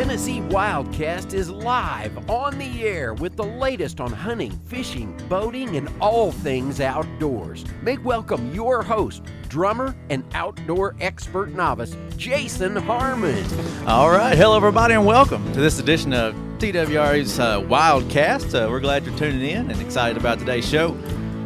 Tennessee 0.00 0.40
Wildcast 0.40 1.34
is 1.34 1.50
live 1.50 2.30
on 2.30 2.56
the 2.56 2.88
air 2.88 3.12
with 3.12 3.36
the 3.36 3.44
latest 3.44 4.00
on 4.00 4.10
hunting, 4.10 4.50
fishing, 4.64 5.14
boating, 5.28 5.76
and 5.76 5.90
all 6.00 6.32
things 6.32 6.80
outdoors. 6.80 7.66
Make 7.82 8.02
welcome 8.02 8.54
your 8.54 8.82
host, 8.82 9.22
drummer, 9.48 9.94
and 10.08 10.24
outdoor 10.32 10.96
expert 11.02 11.50
novice, 11.50 11.94
Jason 12.16 12.76
Harmon. 12.76 13.44
All 13.86 14.10
right. 14.10 14.38
Hello, 14.38 14.56
everybody, 14.56 14.94
and 14.94 15.04
welcome 15.04 15.44
to 15.52 15.60
this 15.60 15.78
edition 15.78 16.14
of 16.14 16.34
TWR's 16.56 17.38
uh, 17.38 17.60
Wildcast. 17.60 18.54
Uh, 18.54 18.70
we're 18.70 18.80
glad 18.80 19.04
you're 19.04 19.18
tuning 19.18 19.50
in 19.50 19.70
and 19.70 19.82
excited 19.82 20.16
about 20.16 20.38
today's 20.38 20.66
show. 20.66 20.94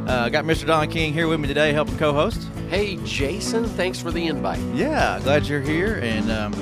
Uh, 0.07 0.29
got 0.29 0.45
Mr. 0.45 0.65
Don 0.65 0.89
King 0.89 1.13
here 1.13 1.27
with 1.27 1.41
me 1.41 1.49
today, 1.49 1.73
helping 1.73 1.99
co-host. 1.99 2.49
Hey, 2.71 2.99
Jason, 3.05 3.65
thanks 3.65 4.01
for 4.01 4.13
the 4.13 4.29
invite. 4.29 4.61
Yeah, 4.77 5.19
glad 5.25 5.45
you're 5.49 5.61
here, 5.61 5.97
and 5.97 6.31
um, 6.31 6.53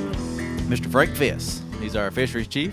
Mr. 0.70 0.90
Frank 0.90 1.14
Fiss. 1.14 1.61
He's 1.82 1.96
our 1.96 2.12
fisheries 2.12 2.46
chief. 2.46 2.72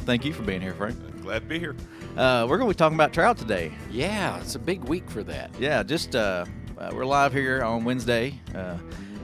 Thank 0.00 0.26
you 0.26 0.34
for 0.34 0.42
being 0.42 0.60
here, 0.60 0.74
Frank. 0.74 0.98
Glad 1.22 1.38
to 1.38 1.46
be 1.46 1.58
here. 1.58 1.74
Uh, 2.18 2.46
we're 2.46 2.58
going 2.58 2.68
to 2.68 2.74
be 2.74 2.78
talking 2.78 2.96
about 2.96 3.14
trout 3.14 3.38
today. 3.38 3.72
Yeah, 3.90 4.38
it's 4.40 4.56
a 4.56 4.58
big 4.58 4.84
week 4.84 5.08
for 5.08 5.22
that. 5.22 5.50
Yeah, 5.58 5.82
just 5.82 6.14
uh, 6.14 6.44
uh, 6.76 6.90
we're 6.92 7.06
live 7.06 7.32
here 7.32 7.62
on 7.62 7.82
Wednesday, 7.82 8.38
uh, 8.54 8.76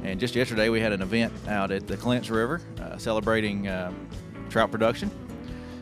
and 0.03 0.19
just 0.19 0.35
yesterday 0.35 0.71
we 0.71 0.81
had 0.81 0.93
an 0.93 1.03
event 1.03 1.35
out 1.47 1.71
at 1.71 1.87
the 1.87 1.99
Clinch 1.99 2.31
River 2.31 2.63
uh, 2.81 2.97
celebrating 2.97 3.69
uh, 3.69 3.93
trout 4.49 4.71
production. 4.71 5.11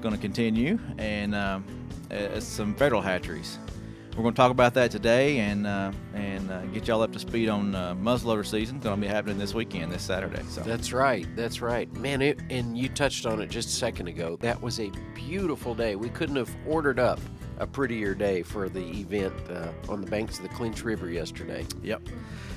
Going 0.01 0.15
to 0.15 0.20
continue, 0.20 0.80
and 0.98 1.32
um, 1.32 1.65
uh, 2.10 2.40
some 2.40 2.74
federal 2.74 3.01
hatcheries. 3.01 3.60
We're 4.16 4.23
going 4.23 4.33
to 4.33 4.38
talk 4.38 4.51
about 4.51 4.73
that 4.75 4.91
today, 4.91 5.41
and 5.41 5.66
uh, 5.66 5.93
and 6.15 6.51
uh, 6.51 6.62
get 6.66 6.88
y'all 6.88 7.02
up 7.02 7.12
to 7.12 7.19
speed 7.19 7.51
on 7.51 7.74
uh, 7.74 7.95
muzzleloader 7.97 8.47
season. 8.47 8.80
Going 8.80 8.98
to 8.98 9.07
be 9.07 9.07
happening 9.07 9.37
this 9.37 9.52
weekend, 9.52 9.93
this 9.93 10.02
Saturday. 10.02 10.43
So 10.48 10.62
That's 10.62 10.91
right. 10.91 11.27
That's 11.37 11.61
right. 11.61 11.93
Man, 11.93 12.23
it, 12.23 12.41
and 12.48 12.79
you 12.79 12.88
touched 12.88 13.27
on 13.27 13.43
it 13.43 13.51
just 13.51 13.68
a 13.68 13.73
second 13.73 14.09
ago. 14.09 14.38
That 14.40 14.63
was 14.63 14.80
a 14.80 14.90
beautiful 15.15 15.74
day. 15.74 15.96
We 15.96 16.09
couldn't 16.09 16.37
have 16.37 16.49
ordered 16.66 16.99
up 16.99 17.21
a 17.59 17.66
prettier 17.66 18.15
day 18.15 18.43
for 18.43 18.71
the 18.71 18.80
event 19.01 19.35
uh, 19.51 19.68
on 19.93 20.01
the 20.01 20.10
banks 20.10 20.38
of 20.38 20.45
the 20.45 20.49
Clinch 20.49 20.83
River 20.83 21.10
yesterday. 21.10 21.66
Yep. 21.83 22.01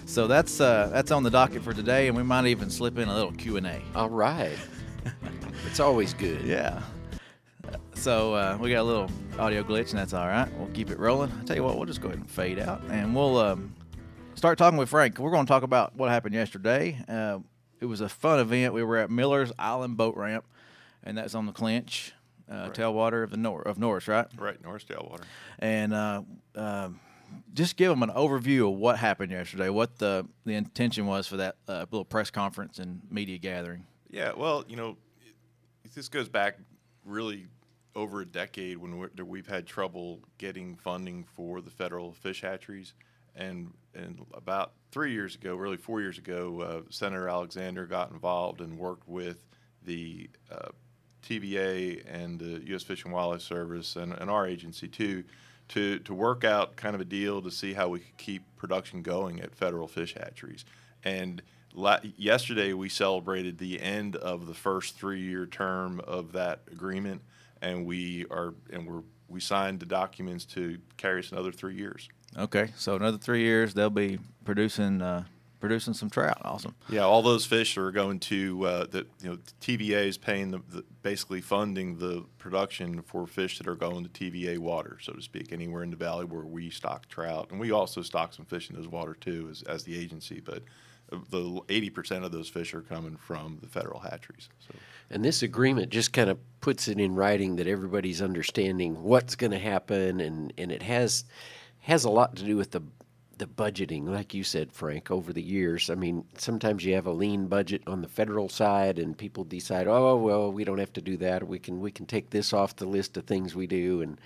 So 0.06 0.28
that's 0.28 0.62
uh, 0.62 0.90
that's 0.94 1.12
on 1.12 1.24
the 1.24 1.30
docket 1.30 1.62
for 1.62 1.74
today, 1.74 2.08
and 2.08 2.16
we 2.16 2.24
might 2.24 2.46
even 2.46 2.70
slip 2.70 2.98
in 2.98 3.10
a 3.10 3.14
little 3.14 3.34
Q 3.34 3.58
and 3.58 3.68
A. 3.68 3.82
All 3.96 4.10
right. 4.10 4.58
it's 5.68 5.82
always 5.82 6.14
good. 6.14 6.42
Yeah. 6.44 6.82
So 7.94 8.34
uh, 8.34 8.58
we 8.60 8.70
got 8.70 8.82
a 8.82 8.84
little 8.84 9.10
audio 9.38 9.64
glitch, 9.64 9.90
and 9.90 10.00
that's 10.00 10.14
all 10.14 10.28
right. 10.28 10.48
We'll 10.58 10.70
keep 10.70 10.90
it 10.90 11.00
rolling. 11.00 11.32
I 11.40 11.44
tell 11.44 11.56
you 11.56 11.64
what, 11.64 11.78
we'll 11.78 11.86
just 11.86 12.02
go 12.02 12.08
ahead 12.08 12.20
and 12.20 12.30
fade 12.30 12.60
out, 12.60 12.82
and 12.90 13.16
we'll 13.16 13.38
um, 13.38 13.76
start 14.36 14.58
talking 14.58 14.78
with 14.78 14.90
Frank. 14.90 15.20
We're 15.20 15.32
going 15.32 15.46
to 15.46 15.50
talk 15.50 15.64
about 15.64 15.96
what 15.96 16.10
happened 16.10 16.36
yesterday. 16.36 16.98
Uh, 17.08 17.40
it 17.80 17.86
was 17.86 18.02
a 18.02 18.10
fun 18.10 18.40
event. 18.40 18.74
We 18.74 18.84
were 18.84 18.98
at 18.98 19.10
Miller's 19.10 19.52
Island 19.60 19.98
Boat 19.98 20.16
Ramp, 20.16 20.46
and 21.04 21.18
that's 21.18 21.36
on 21.36 21.46
the 21.46 21.52
Clinch, 21.52 22.14
uh, 22.50 22.70
tailwater 22.70 23.24
of 23.24 23.32
the 23.32 23.38
Nor- 23.38 23.62
of 23.62 23.78
Norris, 23.78 24.08
right? 24.08 24.28
Right, 24.38 24.62
North 24.64 24.86
Water. 24.90 25.24
And 25.60 25.94
uh, 25.94 26.22
um 26.56 27.00
just 27.54 27.76
give 27.76 27.90
them 27.90 28.04
an 28.04 28.10
overview 28.10 28.72
of 28.72 28.78
what 28.78 28.98
happened 28.98 29.32
yesterday, 29.32 29.70
what 29.70 29.98
the 30.00 30.26
the 30.46 30.54
intention 30.54 31.06
was 31.06 31.28
for 31.28 31.38
that 31.38 31.56
uh, 31.68 31.86
little 31.92 32.06
press 32.06 32.32
conference 32.32 32.80
and 32.80 33.02
media 33.10 33.38
gathering. 33.38 33.86
Yeah, 34.10 34.32
well, 34.36 34.66
you 34.68 34.76
know, 34.76 34.98
it, 35.84 35.94
this 35.94 36.10
goes 36.10 36.30
back 36.30 36.58
really 37.06 37.48
over 37.96 38.22
a 38.22 38.26
decade 38.26 38.78
when 38.78 38.98
we're, 38.98 39.10
we've 39.24 39.48
had 39.48 39.66
trouble 39.66 40.20
getting 40.38 40.76
funding 40.76 41.24
for 41.24 41.62
the 41.62 41.70
federal 41.70 42.12
fish 42.12 42.42
hatcheries, 42.42 42.94
and 43.36 43.74
and 43.96 44.26
about 44.34 44.74
three 44.92 45.12
years 45.12 45.36
ago, 45.36 45.56
really 45.56 45.78
four 45.78 46.02
years 46.02 46.18
ago, 46.18 46.62
uh, 46.62 46.82
Senator 46.90 47.28
Alexander 47.28 47.86
got 47.86 48.12
involved 48.12 48.62
and 48.62 48.78
worked 48.78 49.08
with 49.08 49.46
the 49.84 50.30
uh, 50.52 50.70
TVA 51.24 52.04
and 52.08 52.40
the 52.40 52.62
U.S. 52.68 52.84
Fish 52.84 53.04
and 53.04 53.14
Wildlife 53.14 53.42
Service 53.42 53.96
and, 53.96 54.14
and 54.14 54.30
our 54.30 54.48
agency 54.48 54.88
too, 54.88 55.24
to 55.70 56.00
to 56.00 56.14
work 56.14 56.44
out 56.44 56.76
kind 56.76 56.96
of 56.96 57.02
a 57.02 57.06
deal 57.06 57.42
to 57.42 57.52
see 57.52 57.74
how 57.74 57.90
we 57.90 58.00
could 58.00 58.18
keep 58.18 58.44
production 58.58 59.02
going 59.02 59.40
at 59.42 59.56
federal 59.56 59.88
fish 59.88 60.14
hatcheries. 60.14 60.66
And 61.04 61.42
la- 61.74 62.00
yesterday 62.18 62.74
we 62.74 62.90
celebrated 62.90 63.58
the 63.58 63.80
end 63.82 64.16
of 64.16 64.48
the 64.48 64.54
first 64.54 64.98
three-year 64.98 65.46
term 65.46 66.00
of 66.02 66.34
that 66.34 66.62
agreement, 66.72 67.22
and 67.62 67.86
we 67.86 68.26
are 68.32 68.54
and 68.72 68.88
we're 68.88 69.04
we 69.28 69.40
signed 69.40 69.80
the 69.80 69.86
documents 69.86 70.44
to 70.44 70.80
carry 70.98 71.20
us 71.20 71.32
another 71.32 71.52
three 71.52 71.76
years. 71.76 72.10
Okay, 72.38 72.72
so 72.76 72.96
another 72.96 73.18
three 73.18 73.42
years 73.42 73.74
they'll 73.74 73.90
be 73.90 74.20
producing 74.44 75.02
uh, 75.02 75.24
producing 75.60 75.94
some 75.94 76.10
trout. 76.10 76.40
Awesome. 76.44 76.76
Yeah, 76.90 77.02
all 77.02 77.22
those 77.22 77.46
fish 77.46 77.78
are 77.78 77.92
going 77.92 78.20
to 78.22 78.66
uh, 78.66 78.86
the 78.90 79.06
you 79.22 79.30
know 79.30 79.38
TVA 79.62 80.08
is 80.08 80.18
paying 80.18 80.52
the, 80.52 80.62
the 80.70 80.84
basically 81.02 81.42
funding 81.42 81.98
the 81.98 82.26
production 82.38 83.02
for 83.02 83.28
fish 83.28 83.58
that 83.58 83.68
are 83.68 83.76
going 83.76 84.08
to 84.08 84.10
TVA 84.10 84.58
water, 84.58 84.98
so 85.02 85.14
to 85.14 85.22
speak, 85.22 85.52
anywhere 85.52 85.84
in 85.84 85.90
the 85.90 85.96
valley 85.96 86.26
where 86.26 86.46
we 86.46 86.70
stock 86.70 87.08
trout, 87.08 87.50
and 87.52 87.60
we 87.60 87.72
also 87.72 88.02
stock 88.02 88.34
some 88.34 88.46
fish 88.46 88.70
in 88.70 88.76
those 88.76 88.88
water 88.88 89.14
too 89.14 89.48
as, 89.52 89.62
as 89.64 89.84
the 89.84 89.98
agency, 89.98 90.40
but 90.40 90.64
the 91.30 91.62
eighty 91.70 91.90
percent 91.90 92.24
of 92.26 92.32
those 92.32 92.50
fish 92.50 92.74
are 92.74 92.82
coming 92.82 93.18
from 93.18 93.58
the 93.62 93.68
federal 93.68 94.00
hatcheries. 94.00 94.50
So 94.60 94.76
And 95.10 95.24
this 95.24 95.42
agreement 95.42 95.90
just 95.90 96.14
kind 96.14 96.30
of 96.30 96.38
puts 96.62 96.88
it 96.88 97.00
in 97.00 97.16
writing 97.16 97.56
that 97.56 97.68
everybody's 97.68 98.22
understanding 98.22 99.02
what's 99.04 99.36
going 99.36 99.52
to 99.52 99.60
happen, 99.60 100.20
and, 100.20 100.54
and 100.58 100.72
it 100.72 100.84
has 100.84 101.26
has 101.82 102.04
a 102.04 102.10
lot 102.10 102.36
to 102.36 102.44
do 102.44 102.58
with 102.58 102.72
the 102.72 102.82
the 103.38 103.48
budgeting, 103.48 104.06
like 104.06 104.34
you 104.34 104.44
said, 104.44 104.72
Frank. 104.72 105.10
Over 105.10 105.32
the 105.32 105.42
years, 105.42 105.90
I 105.90 105.96
mean, 105.96 106.26
sometimes 106.38 106.84
you 106.84 106.94
have 106.96 107.08
a 107.08 107.12
lean 107.12 107.48
budget 107.48 107.82
on 107.88 108.02
the 108.02 108.08
federal 108.08 108.50
side, 108.50 109.00
and 109.00 109.18
people 109.18 109.46
decide, 109.46 109.88
oh 109.88 110.18
well, 110.18 110.52
we 110.52 110.66
don't 110.66 110.78
have 110.78 110.94
to 110.94 111.02
do 111.02 111.18
that. 111.18 111.48
We 111.48 111.58
can 111.58 111.80
we 111.80 111.92
can 111.92 112.06
take 112.06 112.30
this 112.30 112.54
off 112.54 112.76
the 112.76 112.86
list 112.86 113.18
of 113.18 113.26
things 113.26 113.56
we 113.56 113.66
do, 113.66 114.02
and 114.02 114.20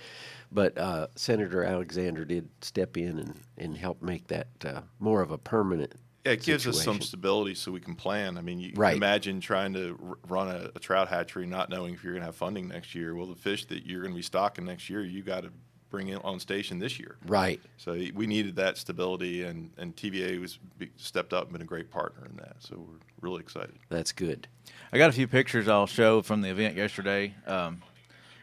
but 0.51 0.77
uh, 0.77 1.07
Senator 1.15 1.63
Alexander 1.63 2.25
did 2.25 2.49
step 2.61 2.97
in 2.97 3.19
and, 3.19 3.39
and 3.57 3.77
help 3.77 4.01
make 4.01 4.27
that 4.27 4.47
uh, 4.65 4.81
more 4.99 5.21
of 5.21 5.31
a 5.31 5.37
permanent. 5.37 5.93
Yeah, 6.25 6.31
it 6.33 6.43
gives 6.43 6.65
us 6.67 6.81
some 6.81 7.01
stability 7.01 7.53
so 7.53 7.71
we 7.71 7.81
can 7.81 7.95
plan. 7.95 8.37
I 8.37 8.41
mean, 8.41 8.59
you 8.59 8.71
Right. 8.75 8.95
imagine 8.95 9.41
trying 9.41 9.73
to 9.73 9.99
r- 10.07 10.17
run 10.27 10.47
a, 10.47 10.69
a 10.73 10.79
trout 10.79 11.09
hatchery 11.09 11.45
not 11.45 11.69
knowing 11.69 11.93
if 11.93 12.03
you're 12.03 12.13
going 12.13 12.21
to 12.21 12.27
have 12.27 12.35
funding 12.35 12.69
next 12.69 12.95
year. 12.95 13.13
Well, 13.15 13.25
the 13.27 13.35
fish 13.35 13.65
that 13.65 13.85
you're 13.85 14.01
going 14.01 14.13
to 14.13 14.15
be 14.17 14.21
stocking 14.21 14.63
next 14.63 14.89
year, 14.89 15.03
you 15.03 15.21
got 15.21 15.43
to 15.43 15.49
bring 15.89 16.07
in 16.07 16.17
on 16.19 16.39
station 16.39 16.79
this 16.79 16.97
year. 16.97 17.17
Right. 17.27 17.59
So 17.77 17.91
we 18.15 18.25
needed 18.25 18.55
that 18.55 18.77
stability, 18.77 19.43
and, 19.43 19.69
and 19.77 19.95
TVA 19.97 20.39
was 20.39 20.59
be, 20.77 20.89
stepped 20.95 21.33
up 21.33 21.43
and 21.43 21.53
been 21.53 21.61
a 21.61 21.65
great 21.65 21.91
partner 21.91 22.25
in 22.25 22.37
that. 22.37 22.55
So 22.59 22.77
we're 22.77 23.29
really 23.29 23.41
excited. 23.41 23.75
That's 23.89 24.13
good. 24.13 24.47
I 24.93 24.97
got 24.97 25.09
a 25.09 25.13
few 25.13 25.27
pictures 25.27 25.67
I'll 25.67 25.87
show 25.87 26.21
from 26.21 26.41
the 26.41 26.49
event 26.49 26.77
yesterday. 26.77 27.35
Um, 27.45 27.81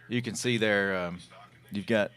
you 0.09 0.21
can 0.21 0.35
see 0.35 0.59
there, 0.59 0.97
um, 0.97 1.19
you've 1.73 1.87
got 1.87 2.11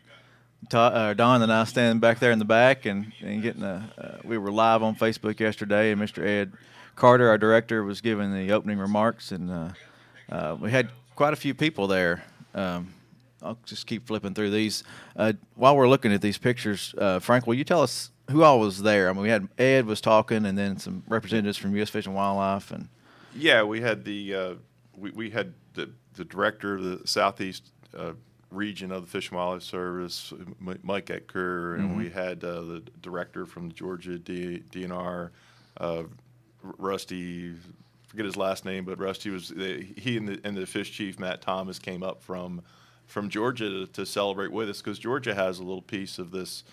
Todd, 0.70 0.94
uh, 0.94 1.14
Don 1.14 1.42
and 1.42 1.52
I 1.52 1.64
standing 1.66 2.00
back 2.00 2.20
there 2.20 2.32
in 2.32 2.40
the 2.40 2.46
back 2.46 2.86
and, 2.86 3.12
and 3.22 3.42
getting 3.42 3.64
a. 3.64 3.92
Uh, 3.98 4.18
we 4.24 4.38
were 4.38 4.52
live 4.52 4.84
on 4.84 4.96
Facebook 4.96 5.40
yesterday, 5.40 5.92
and 5.92 6.02
Mr. 6.02 6.26
Ed 6.26 6.54
Carter, 6.96 7.30
our 7.30 7.38
director, 7.38 7.84
was 7.84 8.02
giving 8.02 8.34
the 8.34 8.52
opening 8.52 8.78
remarks, 8.78 9.32
and 9.32 9.52
uh, 9.52 9.70
uh, 10.32 10.58
we 10.60 10.72
had 10.72 10.90
quite 11.16 11.34
a 11.34 11.36
few 11.36 11.54
people 11.54 11.88
there. 11.88 12.24
Um, 12.54 12.94
I'll 13.42 13.58
just 13.66 13.88
keep 13.88 14.08
flipping 14.08 14.34
through 14.34 14.52
these. 14.52 14.84
Uh, 15.16 15.34
while 15.56 15.76
we're 15.76 15.90
looking 15.90 16.14
at 16.14 16.22
these 16.22 16.38
pictures, 16.38 16.96
uh, 16.98 17.20
Frank, 17.20 17.46
will 17.46 17.56
you 17.56 17.66
tell 17.66 17.82
us 17.82 18.12
who 18.30 18.44
all 18.44 18.60
was 18.60 18.82
there? 18.82 19.10
I 19.10 19.14
mean, 19.14 19.24
we 19.24 19.30
had 19.30 19.50
Ed 19.58 19.86
was 19.86 20.02
talking, 20.02 20.46
and 20.46 20.58
then 20.58 20.78
some 20.78 21.04
representatives 21.08 21.58
from 21.58 21.76
U.S. 21.76 21.90
Fish 21.90 22.06
and 22.06 22.16
Wildlife, 22.16 22.72
and 22.72 22.88
Yeah, 23.36 23.64
we 23.64 23.82
had 23.82 24.06
the 24.06 24.58
we, 24.96 25.12
we 25.12 25.30
had 25.32 25.54
the, 25.74 25.90
the 26.14 26.24
director 26.24 26.76
of 26.76 26.84
the 26.84 27.08
southeast 27.08 27.72
region 28.54 28.92
of 28.92 29.02
the 29.02 29.08
Fish 29.08 29.30
and 29.30 29.38
Wildlife 29.38 29.64
Service, 29.64 30.34
Mike 30.60 31.08
Oetker, 31.08 31.76
and 31.76 31.98
we 31.98 32.10
had 32.10 32.44
uh, 32.44 32.62
the 32.62 32.84
director 33.02 33.46
from 33.46 33.70
the 33.70 33.74
Georgia 33.74 34.18
D- 34.18 34.64
DNR, 34.72 35.32
uh, 35.78 36.04
Rusty. 36.62 37.54
Forget 38.08 38.26
his 38.26 38.38
last 38.38 38.64
name, 38.64 38.86
but 38.86 39.00
Rusty 39.00 39.30
was 39.32 39.50
he 39.50 40.18
and 40.18 40.28
the 40.28 40.40
and 40.44 40.56
the 40.56 40.66
fish 40.66 40.92
chief 40.92 41.20
Matt 41.20 41.42
Thomas 41.42 41.80
came 41.80 42.04
up 42.04 42.22
from 42.22 42.62
from 43.08 43.30
Georgia 43.30 43.70
to, 43.70 43.88
to 43.88 44.06
celebrate 44.06 44.52
with 44.52 44.70
us 44.70 44.82
because 44.82 45.00
Georgia 45.00 45.34
has 45.34 45.60
a 45.60 45.64
little 45.64 45.82
piece 45.82 46.20
of 46.20 46.32
this 46.32 46.64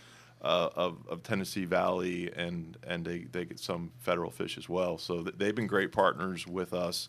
uh, 0.42 0.68
of, 0.74 0.98
of 1.08 1.22
Tennessee 1.22 1.64
Valley, 1.64 2.30
and 2.34 2.76
and 2.86 3.04
they, 3.04 3.20
they 3.20 3.44
get 3.44 3.58
some 3.58 3.92
federal 3.98 4.30
fish 4.30 4.56
as 4.58 4.68
well. 4.68 4.98
So 4.98 5.22
th- 5.22 5.36
they've 5.38 5.54
been 5.54 5.66
great 5.66 5.92
partners 5.92 6.46
with 6.46 6.72
us 6.72 7.08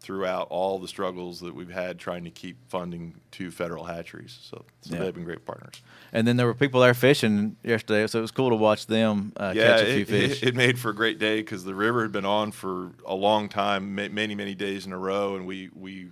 throughout 0.00 0.46
all 0.50 0.78
the 0.78 0.88
struggles 0.88 1.40
that 1.40 1.54
we've 1.54 1.70
had 1.70 1.98
trying 1.98 2.24
to 2.24 2.30
keep 2.30 2.56
funding 2.68 3.20
to 3.32 3.50
federal 3.50 3.84
hatcheries. 3.84 4.38
So, 4.42 4.64
so 4.80 4.94
Yeah. 4.94 5.00
they've 5.04 5.14
been 5.14 5.24
great 5.24 5.44
partners. 5.44 5.82
And 6.12 6.26
then 6.26 6.36
there 6.36 6.46
were 6.46 6.54
people 6.54 6.80
there 6.80 6.94
fishing 6.94 7.56
yesterday, 7.62 8.06
so 8.06 8.18
it 8.18 8.22
was 8.22 8.30
cool 8.30 8.48
to 8.48 8.56
watch 8.56 8.86
them 8.86 9.32
uh, 9.36 9.52
yeah, 9.54 9.76
catch 9.76 9.82
a 9.82 9.92
few 9.92 10.02
it, 10.02 10.08
fish. 10.08 10.42
It, 10.42 10.48
it 10.50 10.56
made 10.56 10.78
for 10.78 10.90
a 10.90 10.94
great 10.94 11.18
day 11.18 11.40
because 11.40 11.64
the 11.64 11.74
river 11.74 12.02
had 12.02 12.12
been 12.12 12.24
on 12.24 12.50
for 12.50 12.92
a 13.06 13.14
long 13.14 13.48
time, 13.48 13.94
ma- 13.94 14.08
many 14.10 14.34
many 14.34 14.54
days 14.54 14.86
in 14.86 14.92
a 14.92 14.98
row, 14.98 15.36
and 15.36 15.46
we 15.46 15.68
we 15.74 16.08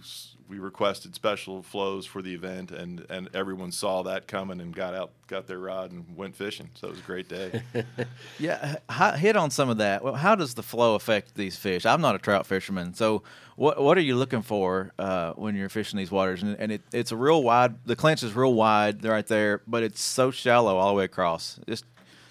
we 0.49 0.59
requested 0.59 1.15
special 1.15 1.63
flows 1.63 2.07
for 2.07 2.23
the 2.23 2.33
event, 2.33 2.71
and, 2.71 3.05
and 3.11 3.29
everyone 3.35 3.71
saw 3.71 4.03
that 4.03 4.27
coming 4.27 4.61
and 4.63 4.75
got 4.75 4.95
out, 4.95 5.11
got 5.27 5.47
their 5.47 5.59
rod, 5.59 5.93
and 5.93 6.17
went 6.17 6.35
fishing. 6.35 6.71
So 6.75 6.87
it 6.87 6.91
was 6.93 7.01
a 7.01 7.03
great 7.03 7.29
day. 7.29 7.63
yeah, 8.39 8.77
hit 9.17 9.37
on 9.37 9.51
some 9.51 9.69
of 9.69 9.77
that. 9.79 10.03
Well, 10.03 10.15
how 10.15 10.35
does 10.35 10.55
the 10.55 10.63
flow 10.63 10.95
affect 10.95 11.35
these 11.35 11.57
fish? 11.57 11.85
I'm 11.85 12.01
not 12.01 12.15
a 12.15 12.19
trout 12.19 12.47
fisherman, 12.47 12.95
so 12.95 13.23
what 13.59 13.83
what 13.83 13.99
are 13.99 14.03
you 14.03 14.15
looking 14.15 14.43
for 14.43 14.93
uh, 15.01 15.33
when 15.33 15.57
you're 15.57 15.69
fishing 15.69 15.97
these 15.97 16.13
waters? 16.13 16.43
And, 16.43 16.57
and 16.61 16.73
it, 16.73 16.83
it's 16.93 17.11
a 17.11 17.17
real 17.17 17.43
wide. 17.43 17.85
The 17.85 17.97
clinch 17.97 18.23
is 18.23 18.35
real 18.35 18.55
wide. 18.55 19.05
Right 19.05 19.27
there, 19.27 19.63
but 19.67 19.83
it's 19.83 20.01
so 20.01 20.31
shallow 20.31 20.77
all 20.77 20.89
the 20.89 20.95
way 20.95 21.05
across. 21.05 21.59
Just 21.69 21.85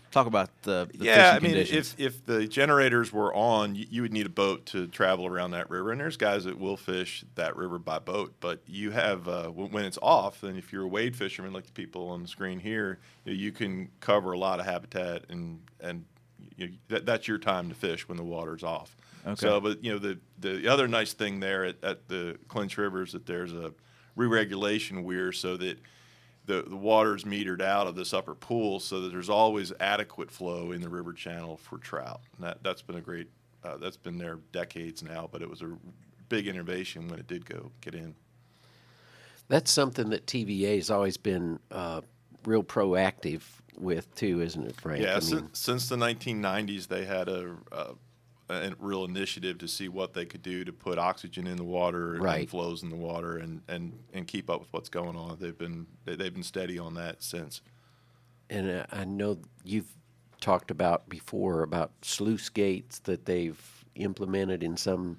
talk 0.10 0.26
about 0.26 0.50
the, 0.62 0.90
the 0.94 1.04
yeah, 1.04 1.34
I 1.36 1.40
mean, 1.40 1.52
conditions. 1.52 1.96
if 1.98 2.00
if 2.00 2.26
the 2.26 2.48
generators 2.48 3.12
were 3.12 3.34
on, 3.36 3.76
you, 3.76 3.86
you 3.90 4.02
would 4.04 4.14
need 4.14 4.26
a 4.26 4.30
boat 4.30 4.66
to 4.68 4.88
travel 4.88 5.26
around 5.26 5.52
that 5.52 5.70
river. 5.70 5.92
And 5.92 6.00
there's 6.00 6.16
guys 6.16 6.46
that 6.46 6.58
will 6.58 6.78
fish 6.78 7.26
that 7.36 7.58
river 7.58 7.78
by 7.78 8.00
boat, 8.00 8.34
but 8.40 8.62
you 8.66 8.92
have 8.92 9.28
uh, 9.28 9.50
when, 9.50 9.84
it's 9.84 10.00
off, 10.02 10.40
then 10.40 10.56
if 10.56 10.72
you're 10.72 10.84
a 10.84 10.88
wade 10.88 11.14
fisherman 11.14 11.52
like 11.52 11.66
the 11.66 11.74
people 11.74 12.08
on 12.08 12.22
the 12.22 12.28
screen 12.30 12.58
here, 12.58 13.00
you, 13.26 13.34
know, 13.34 13.38
you 13.38 13.52
can 13.52 13.90
cover 14.00 14.32
a 14.32 14.40
lot 14.40 14.62
of 14.62 14.66
habitat, 14.66 15.24
and 15.28 15.60
and 15.82 16.06
you, 16.56 16.72
that, 16.88 17.06
that's 17.06 17.28
your 17.28 17.38
time 17.38 17.68
to 17.68 17.76
fish 17.76 18.08
when 18.08 18.18
the 18.18 18.24
water's 18.24 18.64
off. 18.64 18.96
Okay. 19.28 19.36
So, 19.36 19.60
but 19.60 19.84
you 19.84 19.92
know, 19.92 20.00
the 20.00 20.18
the 20.40 20.68
other 20.68 20.88
nice 20.88 21.14
thing 21.14 21.40
there 21.40 21.66
at, 21.66 21.84
at 21.84 22.08
the 22.08 22.38
Clinch 22.48 22.78
River 22.78 23.04
is 23.04 23.12
that 23.12 23.26
there's 23.26 23.54
a 23.54 23.74
re-regulation 24.16 25.04
weir 25.04 25.32
so 25.32 25.58
that 25.58 25.80
the, 26.48 26.64
the 26.64 26.76
water 26.76 27.16
is 27.16 27.24
metered 27.24 27.62
out 27.62 27.88
of 27.88 27.96
this 27.96 28.14
upper 28.14 28.34
pool 28.34 28.80
so 28.80 29.02
that 29.02 29.12
there's 29.12 29.30
always 29.30 29.72
adequate 29.80 30.32
flow 30.32 30.72
in 30.72 30.82
the 30.82 30.90
river 30.90 31.14
channel 31.14 31.58
for 31.58 31.78
trout. 31.78 32.22
And 32.38 32.48
that, 32.48 32.64
that's 32.64 32.82
been 32.82 32.96
a 32.96 33.02
great, 33.02 33.30
uh, 33.64 33.78
that's 33.78 33.98
been 33.98 34.18
there 34.18 34.40
decades 34.52 35.04
now, 35.04 35.30
but 35.32 35.42
it 35.42 35.50
was 35.50 35.62
a 35.62 35.78
big 36.30 36.48
innovation 36.48 37.08
when 37.10 37.20
it 37.20 37.28
did 37.28 37.46
go 37.46 37.72
get 37.82 37.94
in. 37.94 38.16
That's 39.50 39.72
something 39.72 40.10
that 40.10 40.26
TVA 40.26 40.76
has 40.76 40.90
always 40.90 41.18
been 41.18 41.60
uh, 41.70 42.02
real 42.46 42.64
proactive 42.64 43.42
with 43.78 44.14
too, 44.16 44.42
isn't 44.42 44.66
it, 44.66 44.76
Frank? 44.80 45.04
Yeah, 45.04 45.18
I 45.18 45.20
sin- 45.20 45.38
mean, 45.38 45.50
since 45.54 45.90
the 45.90 45.98
1990s, 45.98 46.88
they 46.88 47.06
had 47.06 47.28
a, 47.30 47.56
a, 47.72 47.94
a 48.50 48.74
real 48.80 49.04
initiative 49.06 49.58
to 49.58 49.68
see 49.68 49.90
what 49.90 50.14
they 50.14 50.26
could 50.26 50.42
do 50.42 50.64
to 50.64 50.72
put 50.72 50.98
oxygen 50.98 51.48
in 51.48 51.58
the 51.58 51.64
water 51.64 52.14
and 52.16 52.24
Right. 52.24 52.50
flows 52.50 52.82
in 52.84 52.90
the 52.90 52.96
water 52.96 53.38
and, 53.38 53.62
and, 53.68 53.92
and 54.14 54.26
keep 54.28 54.50
up 54.50 54.62
with 54.62 54.72
what's 54.72 54.90
going 54.90 55.16
on. 55.18 55.38
They've 55.40 55.58
been 55.58 55.86
they, 56.06 56.16
they've 56.16 56.34
been 56.34 56.44
steady 56.44 56.80
on 56.80 56.94
that 56.96 57.22
since. 57.22 57.62
and 58.50 58.70
uh, 58.72 58.86
I 58.92 59.04
know 59.04 59.40
you've 59.64 59.94
talked 60.40 60.72
about 60.72 61.10
before 61.10 61.64
about 61.64 61.92
sluice 62.02 62.48
gates 62.50 63.00
that 63.00 63.26
they've 63.26 63.77
implemented 63.98 64.64
in 64.64 64.78
some 64.78 65.18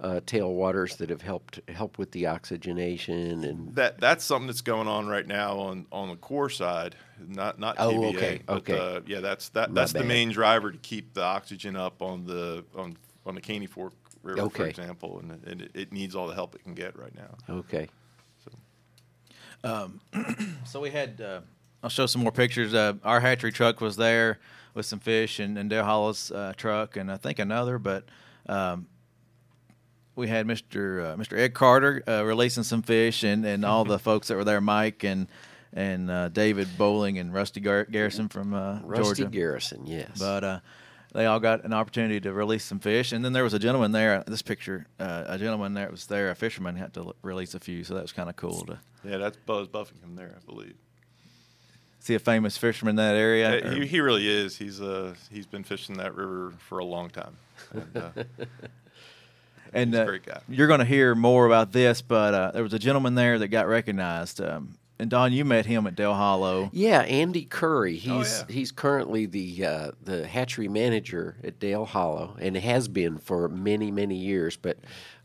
uh, 0.00 0.20
tailwaters 0.26 0.96
that 0.98 1.10
have 1.10 1.22
helped 1.22 1.58
help 1.68 1.98
with 1.98 2.12
the 2.12 2.26
oxygenation 2.26 3.42
and 3.42 3.74
That 3.74 3.98
that's 4.00 4.24
something 4.24 4.46
that's 4.46 4.60
going 4.60 4.86
on 4.86 5.08
right 5.08 5.26
now 5.26 5.58
on, 5.58 5.86
on 5.90 6.08
the 6.08 6.16
core 6.16 6.50
side, 6.50 6.94
not 7.26 7.58
not 7.58 7.76
Oh, 7.80 7.90
TVA. 7.92 8.14
okay, 8.14 8.40
but, 8.46 8.56
okay. 8.58 8.78
uh, 8.78 9.00
yeah, 9.06 9.18
that's 9.20 9.48
that 9.50 9.70
My 9.70 9.80
that's 9.80 9.92
the 9.92 9.98
bad. 10.00 10.08
main 10.08 10.30
driver 10.30 10.70
to 10.70 10.78
keep 10.78 11.14
the 11.14 11.22
oxygen 11.24 11.74
up 11.74 12.00
on 12.00 12.24
the 12.26 12.64
on 12.76 12.96
on 13.26 13.34
the 13.34 13.40
Caney 13.40 13.66
Fork 13.66 13.92
River, 14.22 14.48
for 14.48 14.66
example, 14.66 15.18
and, 15.18 15.32
it- 15.32 15.50
and 15.50 15.62
it, 15.62 15.70
it 15.74 15.92
needs 15.92 16.14
all 16.14 16.28
the 16.28 16.34
help 16.34 16.54
it 16.54 16.62
can 16.62 16.74
get 16.74 16.96
right 16.96 17.14
now. 17.16 17.56
okay. 17.58 17.88
So 20.64 20.80
we 20.80 20.90
had. 20.90 21.20
Uh, 21.20 21.40
I'll 21.82 21.90
show 21.90 22.06
some 22.06 22.22
more 22.22 22.32
pictures. 22.32 22.74
Uh, 22.74 22.94
our 23.04 23.20
hatchery 23.20 23.52
truck 23.52 23.80
was 23.80 23.96
there 23.96 24.38
with 24.78 24.86
some 24.86 25.00
fish, 25.00 25.40
and, 25.40 25.58
and 25.58 25.68
Dale 25.68 25.84
Hollow's 25.84 26.30
uh, 26.30 26.54
truck, 26.56 26.96
and 26.96 27.12
I 27.12 27.18
think 27.18 27.38
another. 27.38 27.78
But 27.78 28.04
um, 28.48 28.86
we 30.14 30.28
had 30.28 30.46
Mr. 30.46 31.12
Uh, 31.12 31.16
Mr. 31.16 31.36
Ed 31.38 31.52
Carter 31.52 32.02
uh, 32.08 32.24
releasing 32.24 32.62
some 32.62 32.80
fish, 32.80 33.24
and, 33.24 33.44
and 33.44 33.64
all 33.64 33.84
the 33.84 33.98
folks 34.08 34.28
that 34.28 34.36
were 34.36 34.44
there, 34.44 34.62
Mike 34.62 35.04
and 35.04 35.28
and 35.74 36.10
uh, 36.10 36.28
David 36.30 36.66
Bowling 36.78 37.18
and 37.18 37.34
Rusty 37.34 37.60
Gar- 37.60 37.84
Garrison 37.84 38.30
from 38.30 38.54
uh, 38.54 38.80
Rusty 38.82 39.22
Georgia. 39.22 39.26
Garrison, 39.26 39.86
yes. 39.86 40.18
But 40.18 40.42
uh, 40.42 40.60
they 41.12 41.26
all 41.26 41.40
got 41.40 41.64
an 41.64 41.74
opportunity 41.74 42.20
to 42.20 42.32
release 42.32 42.64
some 42.64 42.78
fish, 42.78 43.12
and 43.12 43.22
then 43.22 43.34
there 43.34 43.44
was 43.44 43.52
a 43.52 43.58
gentleman 43.58 43.92
there. 43.92 44.24
This 44.26 44.40
picture, 44.40 44.86
uh, 44.98 45.24
a 45.26 45.36
gentleman 45.38 45.74
there 45.74 45.90
was 45.90 46.06
there, 46.06 46.30
a 46.30 46.34
fisherman 46.34 46.76
had 46.76 46.94
to 46.94 47.00
l- 47.00 47.16
release 47.22 47.54
a 47.54 47.60
few, 47.60 47.84
so 47.84 47.94
that 47.94 48.02
was 48.02 48.12
kind 48.12 48.30
of 48.30 48.36
cool 48.36 48.64
to 48.66 48.78
Yeah, 49.04 49.18
that's 49.18 49.36
Buzz 49.44 49.68
Buffington 49.68 50.14
there, 50.16 50.36
I 50.40 50.44
believe. 50.46 50.76
See 52.00 52.14
a 52.14 52.18
famous 52.18 52.56
fisherman 52.56 52.92
in 52.92 52.96
that 52.96 53.16
area. 53.16 53.66
Uh, 53.66 53.70
he, 53.72 53.86
he 53.86 54.00
really 54.00 54.28
is. 54.28 54.56
He's 54.56 54.80
uh 54.80 55.14
he's 55.30 55.46
been 55.46 55.64
fishing 55.64 55.96
that 55.98 56.14
river 56.14 56.52
for 56.58 56.78
a 56.78 56.84
long 56.84 57.10
time. 57.10 57.36
And, 57.72 57.96
uh, 57.96 58.10
and 59.72 59.90
he's 59.90 59.98
a 59.98 60.02
uh, 60.02 60.06
great 60.06 60.24
guy. 60.24 60.40
you're 60.48 60.68
going 60.68 60.80
to 60.80 60.86
hear 60.86 61.14
more 61.14 61.46
about 61.46 61.72
this, 61.72 62.00
but 62.00 62.34
uh, 62.34 62.50
there 62.52 62.62
was 62.62 62.72
a 62.72 62.78
gentleman 62.78 63.14
there 63.14 63.38
that 63.38 63.48
got 63.48 63.66
recognized. 63.66 64.40
Um, 64.40 64.78
and 65.00 65.10
Don, 65.10 65.32
you 65.32 65.44
met 65.44 65.66
him 65.66 65.86
at 65.86 65.94
Dale 65.94 66.14
Hollow. 66.14 66.70
Yeah, 66.72 67.02
Andy 67.02 67.44
Curry. 67.44 67.96
He's 67.96 68.40
Oh, 68.42 68.46
yeah. 68.48 68.52
he's 68.54 68.72
currently 68.72 69.26
the 69.26 69.64
uh, 69.64 69.90
the 70.02 70.26
hatchery 70.26 70.68
manager 70.68 71.36
at 71.44 71.60
Dale 71.60 71.84
Hollow, 71.84 72.36
and 72.40 72.56
has 72.56 72.88
been 72.88 73.18
for 73.18 73.48
many 73.48 73.90
many 73.92 74.16
years. 74.16 74.56
But 74.56 74.78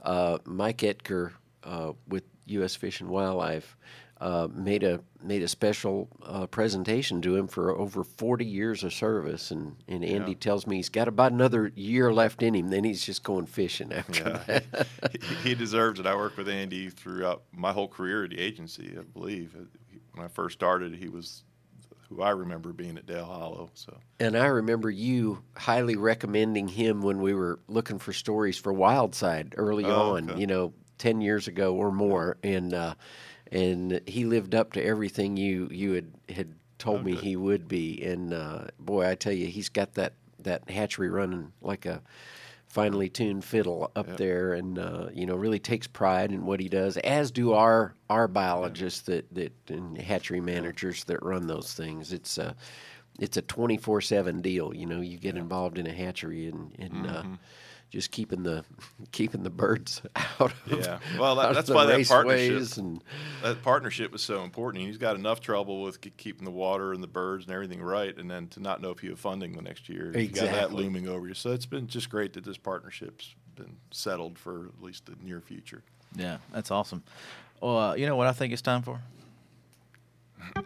uh, 0.04 0.38
Mike 0.46 0.80
Oetker 0.80 1.32
uh, 1.64 1.94
with 2.08 2.24
U.S. 2.46 2.76
Fish 2.76 3.00
and 3.02 3.10
Wildlife 3.10 3.76
uh, 4.24 4.48
made 4.54 4.84
a 4.84 5.02
made 5.22 5.42
a 5.44 5.48
special 5.48 6.08
uh, 6.26 6.48
presentation 6.48 7.22
to 7.22 7.36
him 7.36 7.48
for 7.48 7.78
over 7.78 8.04
forty 8.04 8.46
years 8.46 8.84
of 8.84 8.94
service, 8.94 9.52
and 9.52 9.76
and 9.88 10.04
Andy 10.06 10.32
Yeah. 10.32 10.38
tells 10.40 10.66
me 10.66 10.78
he's 10.78 10.90
got 10.90 11.08
about 11.10 11.32
another 11.34 11.72
year 11.76 12.14
left 12.14 12.42
in 12.42 12.56
him. 12.56 12.70
Then 12.70 12.84
he's 12.86 13.06
just 13.06 13.24
going 13.24 13.46
fishing 13.48 13.92
after 13.92 14.24
Yeah, 14.24 14.40
that. 14.48 14.88
he, 15.44 15.50
he 15.50 15.56
deserves 15.56 16.00
it. 16.00 16.06
I 16.08 16.16
worked 16.16 16.38
with 16.38 16.48
Andy 16.48 16.90
throughout 16.90 17.44
my 17.52 17.74
whole 17.74 17.88
career 17.90 18.24
at 18.24 18.30
the 18.30 18.40
agency. 18.40 18.96
I 18.98 19.02
believe 19.02 19.56
when 20.14 20.26
I 20.26 20.30
first 20.30 20.54
started, 20.54 20.96
he 20.96 21.10
was 21.10 21.44
who 22.10 22.22
I 22.22 22.30
remember 22.30 22.72
being 22.74 22.98
at 22.98 23.06
Dale 23.06 23.26
Hollow. 23.26 23.72
So 23.74 23.98
And 24.20 24.38
I 24.38 24.46
remember 24.46 24.90
you 24.90 25.44
highly 25.58 25.96
recommending 25.96 26.68
him 26.68 27.02
when 27.02 27.22
we 27.22 27.34
were 27.34 27.60
looking 27.68 27.98
for 28.00 28.14
stories 28.14 28.58
for 28.58 28.74
Wildside 28.74 29.54
early 29.58 29.86
Oh, 29.86 30.16
on, 30.16 30.30
okay. 30.30 30.40
you 30.40 30.48
know, 30.48 30.74
ten 30.98 31.20
years 31.22 31.48
ago 31.48 31.76
or 31.76 31.92
more, 31.92 32.38
and 32.44 32.74
uh, 32.74 32.94
and 33.54 34.02
he 34.08 34.26
lived 34.26 34.54
up 34.56 34.74
to 34.74 34.84
everything 34.84 35.38
you 35.38 35.68
you 35.72 35.94
had 35.94 36.12
had 36.30 36.54
told 36.80 37.06
me 37.06 37.14
Okay. 37.14 37.22
he 37.22 37.36
would 37.36 37.68
be. 37.68 38.02
And 38.04 38.34
uh, 38.34 38.66
boy, 38.80 39.08
I 39.08 39.16
tell 39.16 39.34
you, 39.34 39.46
he's 39.48 39.70
got 39.70 39.94
that 39.94 40.14
that 40.40 40.70
hatchery 40.70 41.10
running 41.10 41.54
like 41.62 41.86
a 41.86 42.02
finely 42.68 43.08
tuned 43.08 43.46
fiddle 43.46 43.92
up 43.96 44.08
Yep. 44.08 44.18
there, 44.18 44.54
and 44.54 44.80
uh, 44.80 45.08
you 45.14 45.26
know, 45.26 45.36
really 45.36 45.60
takes 45.60 45.88
pride 45.88 46.32
in 46.32 46.46
what 46.46 46.60
he 46.60 46.68
does. 46.70 46.98
As 46.98 47.32
do 47.32 47.54
our 47.54 47.94
our 48.10 48.28
biologists 48.28 49.02
that 49.02 49.34
that 49.36 49.54
and 49.70 49.98
hatchery 49.98 50.42
managers 50.42 51.04
that 51.06 51.22
run 51.24 51.48
those 51.48 51.74
things. 51.74 52.12
It's 52.12 52.38
uh, 52.38 52.54
it's 53.20 53.38
a 53.38 53.42
twenty 53.44 53.78
four 53.78 54.02
seven 54.02 54.42
deal. 54.42 54.74
You 54.74 54.88
know, 54.88 55.02
you 55.02 55.18
get 55.18 55.38
involved 55.38 55.78
in 55.78 55.86
a 55.88 55.94
hatchery 55.94 56.48
and, 56.48 56.76
and 56.80 57.08
uh, 57.08 57.22
Mm-hmm. 57.22 57.34
Just 57.94 58.10
keeping 58.10 58.42
the 58.42 58.66
keeping 59.12 59.44
the 59.44 59.50
birds 59.52 60.02
out 60.16 60.52
of 60.52 60.54
Yeah. 60.68 60.98
Well, 61.20 61.36
that- 61.36 61.54
that's 61.54 61.68
the 61.68 61.76
why 61.76 61.86
that 61.86 62.08
partnership- 62.08 62.54
raceways 62.56 62.78
and 62.80 63.04
that 63.44 63.62
partnership 63.62 64.12
was 64.12 64.24
so 64.24 64.44
important. 64.44 64.84
He's 64.86 64.98
got 64.98 65.16
enough 65.16 65.40
trouble 65.42 65.84
with 65.84 66.02
keeping 66.18 66.44
the 66.44 66.52
water 66.52 66.92
and 66.92 67.04
the 67.04 67.08
birds 67.08 67.46
and 67.46 67.54
everything 67.54 67.82
right, 67.84 68.16
and 68.18 68.30
then 68.30 68.48
to 68.50 68.60
not 68.60 68.82
know 68.82 68.90
if 68.90 69.04
you 69.04 69.12
have 69.12 69.20
funding 69.20 69.54
the 69.54 69.62
next 69.62 69.88
year. 69.90 70.12
You 70.18 70.28
got 70.28 70.46
that 70.52 70.74
looming 70.74 71.08
over 71.08 71.28
you. 71.28 71.36
So 71.36 71.52
it's 71.52 71.68
been 71.68 71.86
just 71.88 72.10
great 72.10 72.34
that 72.34 72.44
this 72.44 72.58
partnership's 72.58 73.36
been 73.56 73.76
settled 73.92 74.40
for 74.40 74.66
at 74.76 74.82
least 74.84 75.06
the 75.06 75.14
near 75.24 75.40
future. 75.40 75.84
Yeah, 76.16 76.38
that's 76.52 76.72
awesome. 76.72 77.04
Well, 77.62 77.78
uh, 77.78 77.94
you 77.96 78.08
know 78.08 78.16
what 78.16 78.26
I 78.26 78.32
think 78.34 78.52
it's 78.54 78.62
time 78.64 78.82
for? 78.82 79.00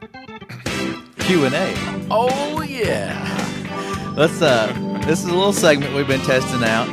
Q 1.19 1.43
and 1.45 1.53
A. 1.55 2.07
oh 2.09 2.61
yeah, 2.61 4.13
Let's. 4.15 4.41
Uh, 4.41 4.71
this 5.05 5.19
is 5.19 5.25
a 5.29 5.33
little 5.35 5.53
segment 5.53 5.93
we've 5.93 6.07
been 6.07 6.21
testing 6.21 6.63
out, 6.63 6.87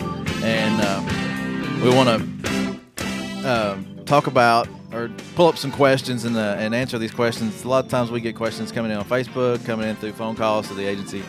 and 0.44 0.80
uh, 0.82 1.82
we 1.82 1.90
want 1.94 2.08
to 2.08 3.48
um, 3.48 4.04
talk 4.04 4.26
about 4.26 4.68
or 4.92 5.10
pull 5.34 5.48
up 5.48 5.56
some 5.58 5.72
questions 5.72 6.24
and 6.24 6.36
uh, 6.36 6.56
and 6.58 6.74
answer 6.74 6.98
these 6.98 7.12
questions. 7.12 7.64
A 7.64 7.68
lot 7.68 7.84
of 7.84 7.90
times 7.90 8.10
we 8.10 8.20
get 8.20 8.36
questions 8.36 8.70
coming 8.70 8.90
in 8.92 8.98
on 8.98 9.04
Facebook, 9.04 9.64
coming 9.64 9.88
in 9.88 9.96
through 9.96 10.12
phone 10.12 10.36
calls 10.36 10.68
to 10.68 10.74
the 10.74 10.84
agency. 10.86 11.22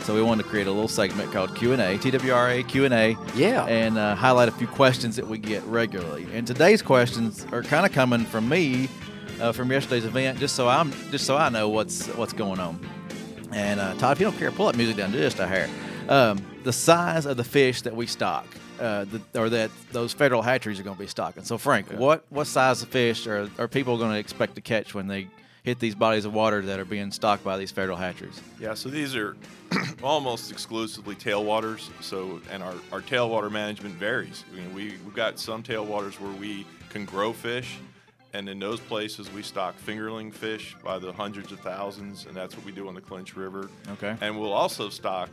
So 0.00 0.14
we 0.16 0.22
wanted 0.22 0.42
to 0.42 0.48
create 0.48 0.66
a 0.66 0.70
little 0.72 0.88
segment 0.88 1.30
called 1.32 1.54
Q 1.54 1.72
and 1.74 1.80
A, 1.80 1.96
TWRA 1.96 2.66
Q 2.66 2.84
and 2.86 2.94
A, 2.94 3.16
Yeah. 3.36 3.64
and 3.66 3.96
uh, 3.96 4.16
highlight 4.16 4.48
a 4.48 4.52
few 4.52 4.66
questions 4.66 5.14
that 5.14 5.28
we 5.28 5.38
get 5.38 5.62
regularly. 5.64 6.26
And 6.32 6.44
today's 6.44 6.82
questions 6.82 7.46
are 7.52 7.62
kind 7.62 7.86
of 7.86 7.92
coming 7.92 8.24
from 8.24 8.48
me 8.48 8.88
uh, 9.40 9.52
from 9.52 9.70
yesterday's 9.70 10.04
event, 10.04 10.40
just 10.40 10.56
so 10.56 10.68
I'm 10.68 10.90
just 11.12 11.24
so 11.24 11.36
I 11.36 11.50
know 11.50 11.68
what's 11.68 12.08
what's 12.16 12.32
going 12.32 12.58
on. 12.58 12.80
And 13.52 13.78
uh, 13.78 13.94
Todd, 13.94 14.12
if 14.16 14.20
you 14.20 14.26
don't 14.26 14.38
care, 14.38 14.50
pull 14.50 14.66
that 14.66 14.76
music 14.76 14.96
down 14.96 15.12
just 15.12 15.38
a 15.38 15.46
hair. 15.46 15.68
Um, 16.08 16.44
the 16.64 16.72
size 16.72 17.24
of 17.26 17.36
the 17.36 17.44
fish 17.44 17.82
that 17.82 17.94
we 17.94 18.06
stock, 18.06 18.46
uh, 18.80 19.04
the, 19.04 19.40
or 19.40 19.48
that 19.50 19.70
those 19.92 20.12
federal 20.12 20.42
hatcheries 20.42 20.80
are 20.80 20.82
going 20.82 20.96
to 20.96 21.02
be 21.02 21.08
stocking. 21.08 21.44
So, 21.44 21.58
Frank, 21.58 21.90
what 21.92 22.24
what 22.30 22.46
size 22.46 22.82
of 22.82 22.88
fish 22.88 23.26
are, 23.26 23.48
are 23.58 23.68
people 23.68 23.98
going 23.98 24.12
to 24.12 24.18
expect 24.18 24.54
to 24.56 24.60
catch 24.60 24.94
when 24.94 25.06
they 25.06 25.28
hit 25.62 25.78
these 25.78 25.94
bodies 25.94 26.24
of 26.24 26.34
water 26.34 26.60
that 26.62 26.80
are 26.80 26.84
being 26.84 27.12
stocked 27.12 27.44
by 27.44 27.56
these 27.56 27.70
federal 27.70 27.96
hatcheries? 27.96 28.40
Yeah, 28.58 28.74
so 28.74 28.88
these 28.88 29.14
are 29.14 29.36
almost 30.02 30.50
exclusively 30.50 31.14
tailwaters. 31.14 31.88
So, 32.02 32.40
and 32.50 32.62
our, 32.62 32.74
our 32.90 33.00
tailwater 33.00 33.50
management 33.50 33.94
varies. 33.94 34.44
I 34.52 34.56
mean, 34.56 34.74
we, 34.74 34.96
we've 35.04 35.14
got 35.14 35.38
some 35.38 35.62
tailwaters 35.62 36.18
where 36.20 36.32
we 36.32 36.66
can 36.90 37.04
grow 37.04 37.32
fish, 37.32 37.78
and 38.32 38.48
in 38.48 38.58
those 38.58 38.80
places 38.80 39.30
we 39.32 39.42
stock 39.42 39.74
fingerling 39.84 40.32
fish 40.32 40.76
by 40.82 40.98
the 40.98 41.12
hundreds 41.12 41.52
of 41.52 41.60
thousands, 41.60 42.26
and 42.26 42.36
that's 42.36 42.56
what 42.56 42.64
we 42.64 42.72
do 42.72 42.88
on 42.88 42.94
the 42.94 43.00
Clinch 43.00 43.36
River. 43.36 43.70
Okay. 43.92 44.16
And 44.20 44.38
we'll 44.38 44.52
also 44.52 44.88
stock 44.88 45.30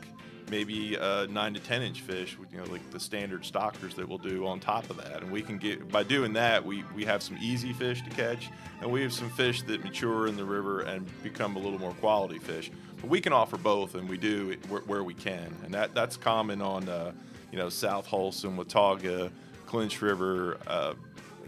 maybe 0.50 0.98
uh, 0.98 1.28
nine 1.28 1.54
to 1.54 1.60
ten 1.60 1.82
inch 1.82 2.02
fish, 2.02 2.38
you 2.52 2.58
know, 2.58 2.66
like 2.66 2.90
the 2.92 3.00
standard 3.00 3.46
stockers 3.46 3.94
that 3.96 4.08
we'll 4.08 4.18
do 4.18 4.46
on 4.48 4.60
top 4.60 4.90
of 4.90 4.98
that. 4.98 5.22
And 5.22 5.32
we 5.32 5.42
can 5.42 5.58
get 5.58 5.90
by 5.90 6.04
doing 6.04 6.34
that, 6.34 6.66
we 6.66 6.84
we 6.96 7.06
have 7.06 7.22
some 7.22 7.38
easy 7.42 7.74
fish 7.74 8.02
to 8.04 8.10
catch, 8.10 8.50
and 8.82 8.92
we 8.92 9.02
have 9.02 9.14
some 9.14 9.30
fish 9.30 9.62
that 9.64 9.84
mature 9.84 10.28
in 10.28 10.36
the 10.36 10.46
river 10.46 10.82
and 10.82 11.08
become 11.24 11.56
a 11.56 11.60
little 11.60 11.80
more 11.80 11.94
quality 11.94 12.40
fish. 12.40 12.72
But 12.98 13.10
we 13.10 13.22
can 13.22 13.34
offer 13.34 13.58
both, 13.58 13.96
and 13.96 14.10
we 14.10 14.18
do 14.18 14.50
it 14.52 14.70
where, 14.70 14.82
where 14.82 15.04
we 15.04 15.14
can, 15.14 15.56
and 15.64 15.74
that 15.74 15.94
that's 15.94 16.18
common 16.18 16.62
on 16.62 16.90
uh, 16.90 17.12
you 17.52 17.58
know 17.58 17.70
South 17.70 18.08
Holston, 18.08 18.58
Watauga, 18.58 19.32
Clinch 19.66 20.02
River, 20.02 20.58
uh, 20.68 20.94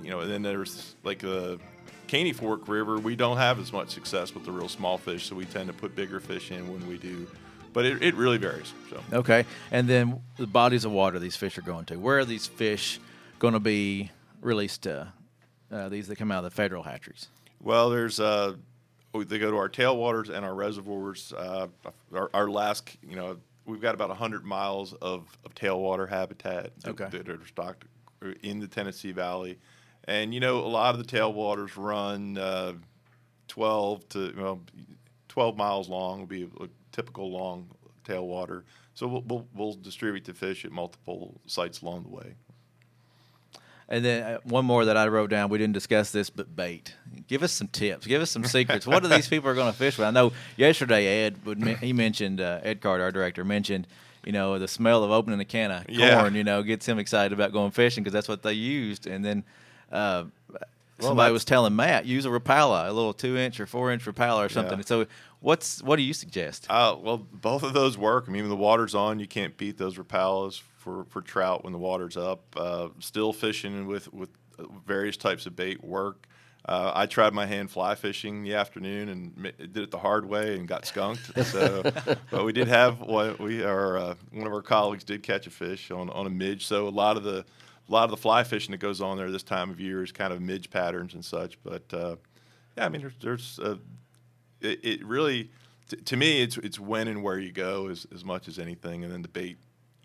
you 0.03 0.09
know, 0.09 0.19
and 0.21 0.31
then 0.31 0.41
there's 0.41 0.95
like 1.03 1.19
the 1.19 1.59
Caney 2.07 2.33
Fork 2.33 2.67
River. 2.67 2.97
We 2.99 3.15
don't 3.15 3.37
have 3.37 3.59
as 3.59 3.71
much 3.71 3.89
success 3.89 4.33
with 4.33 4.45
the 4.45 4.51
real 4.51 4.69
small 4.69 4.97
fish, 4.97 5.25
so 5.27 5.35
we 5.35 5.45
tend 5.45 5.67
to 5.67 5.73
put 5.73 5.95
bigger 5.95 6.19
fish 6.19 6.51
in 6.51 6.71
when 6.71 6.87
we 6.87 6.97
do. 6.97 7.27
But 7.73 7.85
it, 7.85 8.01
it 8.03 8.15
really 8.15 8.37
varies. 8.37 8.73
So 8.89 9.01
Okay, 9.13 9.45
and 9.71 9.87
then 9.87 10.21
the 10.37 10.47
bodies 10.47 10.83
of 10.83 10.91
water 10.91 11.19
these 11.19 11.37
fish 11.37 11.57
are 11.57 11.61
going 11.61 11.85
to. 11.85 11.97
Where 11.97 12.19
are 12.19 12.25
these 12.25 12.47
fish 12.47 12.99
going 13.39 13.53
to 13.53 13.59
be 13.61 14.11
released 14.41 14.81
to? 14.83 15.13
Uh, 15.71 15.87
these 15.87 16.07
that 16.09 16.17
come 16.17 16.31
out 16.31 16.39
of 16.39 16.51
the 16.51 16.55
federal 16.55 16.83
hatcheries. 16.83 17.27
Well, 17.61 17.89
there's 17.89 18.19
uh, 18.19 18.55
they 19.13 19.39
go 19.39 19.51
to 19.51 19.57
our 19.57 19.69
tailwaters 19.69 20.29
and 20.29 20.43
our 20.45 20.53
reservoirs. 20.53 21.31
Uh, 21.31 21.67
our, 22.13 22.29
our 22.33 22.49
last, 22.49 22.89
you 23.07 23.15
know, 23.15 23.37
we've 23.65 23.79
got 23.81 23.95
about 23.95 24.09
100 24.09 24.43
miles 24.43 24.91
of, 24.95 25.37
of 25.45 25.55
tailwater 25.55 26.09
habitat 26.09 26.71
that, 26.81 26.89
Okay. 27.01 27.17
that 27.17 27.29
are 27.29 27.39
stocked 27.47 27.85
in 28.43 28.59
the 28.59 28.67
Tennessee 28.67 29.11
Valley, 29.13 29.57
and 30.05 30.33
you 30.33 30.39
know, 30.39 30.57
a 30.59 30.67
lot 30.67 30.95
of 30.95 31.05
the 31.05 31.17
tailwaters 31.17 31.71
run 31.75 32.37
uh, 32.37 32.73
12 33.47 34.09
to 34.09 34.33
well, 34.37 34.61
12 35.29 35.57
miles 35.57 35.89
long. 35.89 36.19
Will 36.19 36.25
be 36.27 36.49
a 36.61 36.67
typical 36.91 37.31
long 37.31 37.69
tailwater. 38.05 38.63
So 38.93 39.07
we'll, 39.07 39.21
we'll, 39.21 39.47
we'll 39.55 39.73
distribute 39.73 40.25
the 40.25 40.33
fish 40.33 40.65
at 40.65 40.71
multiple 40.71 41.39
sites 41.47 41.81
along 41.81 42.03
the 42.03 42.09
way. 42.09 42.35
And 43.87 44.05
then 44.05 44.23
uh, 44.23 44.39
one 44.43 44.63
more 44.65 44.85
that 44.85 44.95
I 44.95 45.07
wrote 45.07 45.29
down. 45.29 45.49
We 45.49 45.57
didn't 45.57 45.73
discuss 45.73 46.11
this, 46.11 46.29
but 46.29 46.55
bait. 46.55 46.95
Give 47.27 47.43
us 47.43 47.51
some 47.51 47.67
tips. 47.67 48.07
Give 48.07 48.21
us 48.21 48.31
some 48.31 48.45
secrets. 48.45 48.87
what 48.87 49.03
are 49.03 49.09
these 49.09 49.27
people 49.27 49.49
are 49.49 49.53
going 49.53 49.71
to 49.71 49.77
fish 49.77 49.97
with? 49.97 50.07
I 50.07 50.11
know 50.11 50.31
yesterday 50.55 51.25
Ed 51.25 51.45
would 51.45 51.61
he 51.79 51.91
mentioned 51.91 52.39
uh, 52.39 52.59
Ed 52.63 52.79
Carter, 52.79 53.03
our 53.03 53.11
director, 53.11 53.43
mentioned 53.43 53.87
you 54.25 54.31
know 54.31 54.57
the 54.59 54.67
smell 54.67 55.03
of 55.03 55.11
opening 55.11 55.39
a 55.41 55.45
can 55.45 55.71
of 55.71 55.89
Yeah. 55.89 56.21
corn. 56.21 56.35
You 56.35 56.43
know 56.45 56.63
gets 56.63 56.85
him 56.85 56.99
excited 56.99 57.33
about 57.33 57.51
going 57.51 57.71
fishing 57.71 58.01
because 58.03 58.13
that's 58.13 58.29
what 58.29 58.43
they 58.43 58.53
used. 58.53 59.07
And 59.07 59.25
then 59.25 59.43
uh, 59.91 60.25
somebody 60.99 61.15
that's- 61.17 61.31
was 61.33 61.45
telling 61.45 61.75
Matt 61.75 62.05
use 62.05 62.25
a 62.25 62.29
Rapala, 62.29 62.87
a 62.87 62.91
little 62.91 63.13
two 63.13 63.37
inch 63.37 63.59
or 63.59 63.65
four 63.65 63.91
inch 63.91 64.05
Rapala 64.05 64.45
or 64.45 64.49
something. 64.49 64.79
Yeah. 64.79 64.85
So 64.85 65.05
what's 65.39 65.81
what 65.83 65.95
do 65.97 66.03
you 66.03 66.13
suggest? 66.13 66.67
Uh, 66.69 66.95
well, 66.99 67.17
both 67.17 67.63
of 67.63 67.73
those 67.73 67.97
work. 67.97 68.25
I 68.27 68.31
mean, 68.31 68.43
when 68.43 68.49
the 68.49 68.55
water's 68.55 68.95
on, 68.95 69.19
you 69.19 69.27
can't 69.27 69.57
beat 69.57 69.77
those 69.77 69.97
rapalas 69.97 70.61
for, 70.77 71.05
for 71.05 71.21
trout 71.21 71.63
when 71.63 71.73
the 71.73 71.79
water's 71.79 72.17
up. 72.17 72.41
Uh, 72.55 72.89
still 72.99 73.33
fishing 73.33 73.87
with, 73.87 74.11
with 74.13 74.29
various 74.85 75.17
types 75.17 75.45
of 75.45 75.55
bait 75.55 75.83
work. 75.83 76.27
Uh, 76.63 76.91
I 76.93 77.07
tried 77.07 77.33
my 77.33 77.47
hand 77.47 77.71
fly 77.71 77.95
fishing 77.95 78.43
the 78.43 78.53
afternoon 78.53 79.09
and 79.09 79.51
did 79.57 79.77
it 79.77 79.89
the 79.89 79.97
hard 79.97 80.25
way 80.27 80.55
and 80.55 80.67
got 80.67 80.85
skunked. 80.85 81.31
So, 81.45 81.81
but 82.29 82.45
we 82.45 82.53
did 82.53 82.67
have 82.67 83.01
one. 83.01 83.35
We 83.39 83.63
our 83.63 83.97
uh, 83.97 84.13
one 84.31 84.45
of 84.45 84.53
our 84.53 84.61
colleagues 84.61 85.03
did 85.03 85.23
catch 85.23 85.47
a 85.47 85.49
fish 85.49 85.89
on, 85.89 86.11
on 86.11 86.27
a 86.27 86.29
midge. 86.29 86.67
So 86.67 86.87
a 86.87 86.89
lot 86.89 87.17
of 87.17 87.23
the 87.23 87.43
a 87.87 87.91
lot 87.91 88.03
of 88.05 88.09
the 88.11 88.17
fly 88.17 88.43
fishing 88.43 88.71
that 88.71 88.77
goes 88.79 89.01
on 89.01 89.17
there 89.17 89.29
this 89.31 89.43
time 89.43 89.69
of 89.69 89.79
year 89.79 90.03
is 90.03 90.11
kind 90.11 90.31
of 90.33 90.41
midge 90.41 90.69
patterns 90.69 91.13
and 91.13 91.23
such. 91.25 91.57
But 91.63 91.83
uh, 91.93 92.15
yeah, 92.77 92.85
I 92.85 92.89
mean, 92.89 93.01
there's, 93.01 93.13
there's 93.21 93.59
uh, 93.59 93.75
it, 94.61 94.79
it 94.83 95.05
really 95.05 95.49
t- 95.89 95.97
to 95.97 96.17
me 96.17 96.41
it's 96.41 96.57
it's 96.57 96.79
when 96.79 97.07
and 97.07 97.23
where 97.23 97.37
you 97.39 97.51
go 97.51 97.87
as, 97.89 98.05
as 98.13 98.23
much 98.23 98.47
as 98.47 98.59
anything 98.59 99.03
and 99.03 99.11
then 99.11 99.21
the 99.21 99.27
bait 99.27 99.57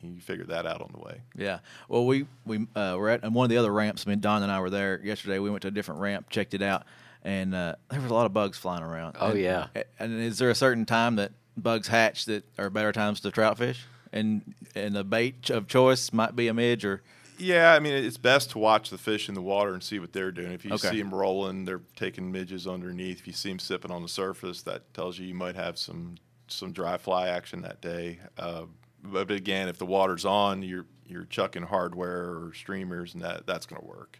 you 0.02 0.20
figure 0.20 0.44
that 0.44 0.66
out 0.66 0.80
on 0.82 0.90
the 0.92 1.00
way 1.00 1.20
Yeah. 1.36 1.58
Well, 1.88 2.06
we 2.06 2.26
we 2.44 2.66
uh, 2.76 2.96
were 2.98 3.08
at 3.10 3.22
one 3.32 3.44
of 3.44 3.50
the 3.50 3.56
other 3.56 3.72
ramps. 3.72 4.04
I 4.06 4.10
mean, 4.10 4.20
Don 4.20 4.42
and 4.42 4.52
I 4.52 4.60
were 4.60 4.70
there 4.70 5.00
yesterday. 5.02 5.38
We 5.38 5.50
went 5.50 5.62
to 5.62 5.68
a 5.68 5.72
different 5.72 6.00
ramp, 6.00 6.28
checked 6.30 6.54
it 6.54 6.62
out, 6.62 6.84
and 7.22 7.54
uh, 7.54 7.74
there 7.90 8.00
was 8.00 8.10
a 8.10 8.14
lot 8.14 8.26
of 8.26 8.32
bugs 8.32 8.56
flying 8.58 8.82
around. 8.84 9.16
Oh, 9.20 9.30
And- 9.30 9.40
yeah. 9.40 9.66
And 9.98 10.20
is 10.20 10.38
there 10.38 10.50
a 10.50 10.54
certain 10.54 10.84
time 10.86 11.16
that 11.16 11.32
bugs 11.56 11.88
hatch 11.88 12.26
that 12.26 12.44
are 12.58 12.70
better 12.70 12.92
times 12.92 13.20
to 13.20 13.30
trout 13.30 13.58
fish? 13.58 13.84
And 14.12 14.54
and 14.74 14.94
the 14.94 15.02
bait 15.02 15.50
of 15.50 15.66
choice 15.66 16.12
might 16.12 16.36
be 16.36 16.46
a 16.48 16.54
midge 16.54 16.84
or 16.84 17.02
yeah 17.38 17.72
i 17.74 17.78
mean 17.78 17.92
it's 17.92 18.16
best 18.16 18.50
to 18.50 18.58
watch 18.58 18.90
the 18.90 18.98
fish 18.98 19.28
in 19.28 19.34
the 19.34 19.42
water 19.42 19.74
and 19.74 19.82
see 19.82 19.98
what 19.98 20.12
they're 20.12 20.30
doing 20.32 20.52
if 20.52 20.64
you 20.64 20.72
Okay. 20.72 20.90
see 20.90 20.98
them 20.98 21.14
rolling 21.14 21.64
they're 21.64 21.82
taking 21.96 22.30
midges 22.32 22.66
underneath 22.66 23.18
if 23.20 23.26
you 23.26 23.32
see 23.32 23.48
them 23.50 23.58
sipping 23.58 23.90
on 23.90 24.02
the 24.02 24.08
surface 24.08 24.62
that 24.62 24.92
tells 24.94 25.18
you 25.18 25.26
you 25.26 25.34
might 25.34 25.54
have 25.56 25.78
some 25.78 26.16
some 26.48 26.72
dry 26.72 26.96
fly 26.96 27.28
action 27.28 27.62
that 27.62 27.80
day 27.80 28.18
uh, 28.38 28.62
but 29.02 29.30
again 29.30 29.68
if 29.68 29.78
the 29.78 29.86
water's 29.86 30.24
on 30.24 30.62
you're 30.62 30.86
you're 31.06 31.24
chucking 31.26 31.62
hardware 31.62 32.30
or 32.36 32.52
streamers 32.54 33.14
and 33.14 33.22
that 33.22 33.46
that's 33.46 33.66
going 33.66 33.80
to 33.80 33.86
work 33.86 34.18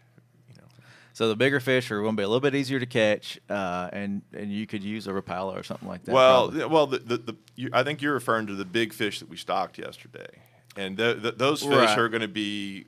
you 0.49 0.55
know 0.61 0.67
so 1.13 1.27
the 1.29 1.35
bigger 1.35 1.59
fish 1.59 1.89
are 1.91 2.01
going 2.01 2.13
to 2.15 2.17
be 2.19 2.23
a 2.23 2.27
little 2.27 2.39
bit 2.41 2.53
easier 2.53 2.79
to 2.79 2.85
catch, 2.85 3.39
uh, 3.49 3.89
and 3.91 4.21
and 4.33 4.53
you 4.53 4.67
could 4.67 4.83
use 4.83 5.07
a 5.07 5.11
Rapala 5.11 5.59
or 5.59 5.63
something 5.63 5.87
like 5.87 6.03
that. 6.03 6.11
Well, 6.13 6.49
probably. 6.51 6.65
well, 6.67 6.85
the, 6.85 6.99
the, 6.99 7.17
the 7.17 7.35
you, 7.55 7.69
I 7.73 7.81
think 7.81 8.03
you're 8.03 8.13
referring 8.13 8.45
to 8.45 8.53
the 8.53 8.65
big 8.65 8.93
fish 8.93 9.19
that 9.21 9.27
we 9.27 9.35
stocked 9.35 9.79
yesterday, 9.79 10.27
and 10.75 10.95
the, 10.95 11.15
the, 11.15 11.31
those 11.31 11.61
fish 11.63 11.71
Right. 11.71 11.97
are 11.97 12.07
going 12.07 12.21
to 12.21 12.27
be 12.27 12.85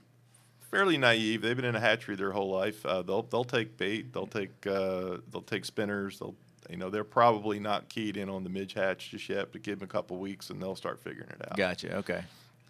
fairly 0.70 0.98
naive. 0.98 1.42
They've 1.42 1.56
been 1.56 1.66
in 1.66 1.76
a 1.76 1.80
hatchery 1.80 2.16
their 2.16 2.32
whole 2.32 2.50
life. 2.52 2.86
Uh, 2.86 3.02
they'll 3.02 3.24
they'll 3.24 3.44
take 3.44 3.78
bait. 3.78 4.14
They'll 4.14 4.28
take 4.28 4.66
uh, 4.68 5.18
they'll 5.32 5.42
take 5.46 5.66
spinners. 5.66 6.20
They'll 6.20 6.36
you 6.70 6.78
know 6.78 6.90
they're 6.90 7.04
probably 7.04 7.60
not 7.60 7.90
keyed 7.90 8.18
in 8.18 8.30
on 8.30 8.44
the 8.44 8.50
midge 8.50 8.74
hatch 8.74 9.12
just 9.12 9.28
yet, 9.30 9.52
but 9.52 9.62
give 9.62 9.80
them 9.80 9.86
a 9.86 9.92
couple 9.92 10.18
weeks 10.18 10.50
and 10.50 10.62
they'll 10.62 10.76
start 10.76 11.00
figuring 11.00 11.30
it 11.30 11.42
out. 11.50 11.58
gotcha. 11.58 11.96
Okay. 11.98 12.24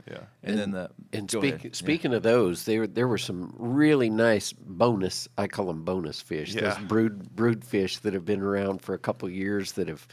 Yeah. 0.10 0.22
And, 0.44 0.58
then 0.58 0.72
the 0.72 0.90
And 1.14 1.30
go 1.30 1.40
speak, 1.40 1.54
ahead. 1.56 1.66
Yeah. 1.66 1.72
speaking 1.74 2.14
of 2.14 2.24
those, 2.24 2.66
there 2.66 2.88
there 2.88 3.08
were 3.08 3.18
some 3.18 3.54
really 3.58 4.10
nice 4.10 4.54
bonus. 4.54 5.28
I 5.38 5.48
call 5.48 5.68
them 5.68 5.84
bonus 5.84 6.22
fish. 6.22 6.56
Yeah. 6.56 6.62
Those 6.74 6.78
brood 6.88 7.36
brood 7.36 7.64
fish 7.66 8.00
that 8.00 8.14
have 8.14 8.26
been 8.26 8.42
around 8.42 8.82
for 8.82 8.94
a 8.96 8.98
couple 8.98 9.28
of 9.28 9.36
years 9.36 9.74
that 9.74 9.88
have, 9.88 10.08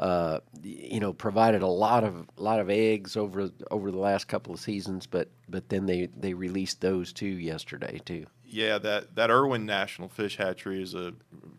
uh, 0.00 0.40
you 0.62 1.00
know, 1.00 1.12
provided 1.12 1.62
a 1.62 1.66
lot 1.66 2.04
of 2.04 2.26
lot 2.36 2.60
of 2.60 2.70
eggs 2.70 3.16
over 3.16 3.50
over 3.70 3.90
the 3.90 3.98
last 3.98 4.26
couple 4.28 4.52
of 4.54 4.60
seasons. 4.60 5.06
But 5.06 5.28
but 5.48 5.68
then 5.68 5.86
they 5.86 6.06
they 6.06 6.34
released 6.34 6.80
those 6.80 7.12
too 7.12 7.26
yesterday 7.26 8.00
too. 8.04 8.26
Yeah, 8.46 8.78
that 8.78 9.14
that 9.16 9.30
Erwin 9.30 9.66
National 9.66 10.08
Fish 10.08 10.36
Hatchery 10.36 10.82
is 10.82 10.94
a 10.94 11.14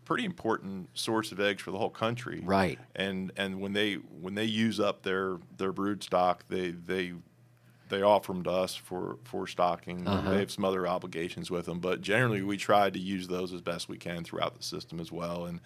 pretty 0.06 0.24
important 0.24 0.89
source 0.94 1.32
of 1.32 1.39
eggs 1.39 1.62
for 1.62 1.72
the 1.72 1.77
whole 1.77 1.89
country. 1.89 2.42
Right. 2.44 2.80
And 2.96 3.32
and 3.36 3.60
when 3.60 3.74
they 3.74 3.96
when 3.96 4.36
they 4.36 4.46
use 4.46 4.80
up 4.80 5.04
their 5.04 5.38
their 5.58 5.72
brood 5.72 6.04
stock, 6.04 6.46
they 6.48 6.72
they 6.72 7.13
they 7.89 8.01
offer 8.01 8.34
them 8.34 8.44
to 8.44 8.51
us 8.51 8.75
for 8.75 9.18
for 9.24 9.48
stocking. 9.48 10.08
Uh-huh. 10.08 10.32
They 10.32 10.39
have 10.39 10.51
some 10.51 10.65
other 10.65 10.88
obligations 10.88 11.51
with 11.51 11.65
them, 11.65 11.80
but 11.80 12.01
generally 12.01 12.42
we 12.42 12.58
try 12.58 12.89
to 12.89 13.00
use 13.00 13.27
those 13.27 13.54
as 13.54 13.62
best 13.62 13.89
we 13.89 13.98
can 13.98 14.24
throughout 14.24 14.56
the 14.56 14.63
system 14.63 15.00
as 15.00 15.12
well. 15.12 15.46
And 15.46 15.60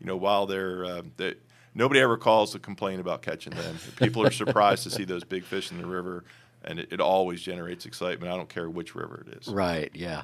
you 0.00 0.06
know, 0.06 0.16
while 0.16 0.46
they're 0.46 0.84
uh, 0.84 1.02
they, 1.16 1.34
nobody 1.74 2.00
ever 2.00 2.16
calls 2.16 2.52
to 2.52 2.58
complain 2.58 3.00
about 3.00 3.22
catching 3.22 3.54
them. 3.54 3.78
People 3.96 4.26
are 4.26 4.30
surprised 4.30 4.84
to 4.84 4.90
see 4.90 5.04
those 5.04 5.24
big 5.24 5.44
fish 5.44 5.70
in 5.70 5.78
the 5.78 5.86
river, 5.86 6.24
and 6.64 6.78
it, 6.78 6.88
it 6.92 7.00
always 7.00 7.42
generates 7.42 7.86
excitement. 7.86 8.32
I 8.32 8.36
don't 8.36 8.48
care 8.48 8.68
which 8.68 8.94
river 8.94 9.24
it 9.26 9.38
is. 9.38 9.48
Right. 9.48 9.90
Yeah. 9.94 10.22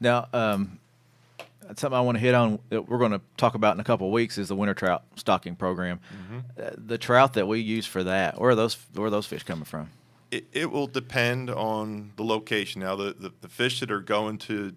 Now, 0.00 0.28
um, 0.32 0.78
something 1.76 1.96
I 1.96 2.00
want 2.00 2.16
to 2.16 2.20
hit 2.20 2.34
on 2.34 2.58
that 2.68 2.88
we're 2.88 2.98
going 2.98 3.12
to 3.12 3.20
talk 3.36 3.54
about 3.54 3.74
in 3.74 3.80
a 3.80 3.84
couple 3.84 4.06
of 4.06 4.12
weeks 4.12 4.38
is 4.38 4.48
the 4.48 4.56
winter 4.56 4.74
trout 4.74 5.04
stocking 5.16 5.56
program. 5.56 6.00
Uh, 6.58 6.70
the 6.76 6.98
trout 6.98 7.34
that 7.34 7.46
we 7.46 7.60
use 7.60 7.86
for 7.86 8.02
that, 8.04 8.40
where 8.40 8.50
are 8.50 8.54
those 8.54 8.76
where 8.94 9.06
are 9.06 9.10
those 9.10 9.26
fish 9.26 9.42
coming 9.42 9.64
from? 9.64 9.90
It, 10.30 10.46
it 10.52 10.70
will 10.70 10.86
depend 10.86 11.50
on 11.50 12.12
the 12.16 12.24
location. 12.24 12.80
Now, 12.80 12.96
the, 12.96 13.14
the, 13.18 13.32
the 13.42 13.48
fish 13.48 13.80
that 13.80 13.90
are 13.90 14.00
going 14.00 14.38
to, 14.38 14.72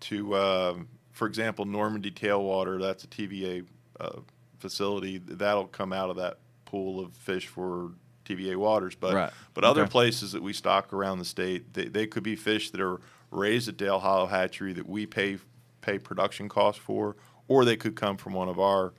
to 0.00 0.36
um, 0.36 0.88
for 1.10 1.26
example, 1.26 1.64
Normandy 1.64 2.12
tailwater, 2.12 2.80
that's 2.80 3.02
a 3.02 3.08
TVA 3.08 3.66
uh, 3.98 4.20
facility. 4.58 5.18
That'll 5.18 5.66
come 5.66 5.92
out 5.92 6.10
of 6.10 6.16
that 6.16 6.38
pool 6.64 7.00
of 7.00 7.12
fish 7.14 7.46
for 7.46 7.92
TVA 8.24 8.56
waters. 8.56 8.94
But 8.94 9.14
Right. 9.14 9.32
but 9.54 9.64
other 9.64 9.86
places 9.86 10.32
that 10.32 10.42
we 10.42 10.52
stock 10.52 10.92
around 10.92 11.18
the 11.18 11.24
state, 11.24 11.74
they, 11.74 11.86
they 11.86 12.06
could 12.06 12.22
be 12.22 12.36
fish 12.36 12.70
that 12.70 12.80
are 12.80 13.00
raised 13.30 13.68
at 13.68 13.76
Dale 13.76 14.00
Hollow 14.00 14.26
Hatchery 14.26 14.72
that 14.74 14.88
we 14.88 15.06
pay 15.06 15.38
pay 15.80 15.98
production 15.98 16.48
costs 16.48 16.80
for, 16.80 17.16
or 17.46 17.64
they 17.64 17.76
could 17.76 17.94
come 17.94 18.16
from 18.16 18.32
one 18.32 18.48
of 18.48 18.58
our 18.58 18.92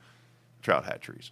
trout 0.62 0.86
hatcheries. 0.86 1.30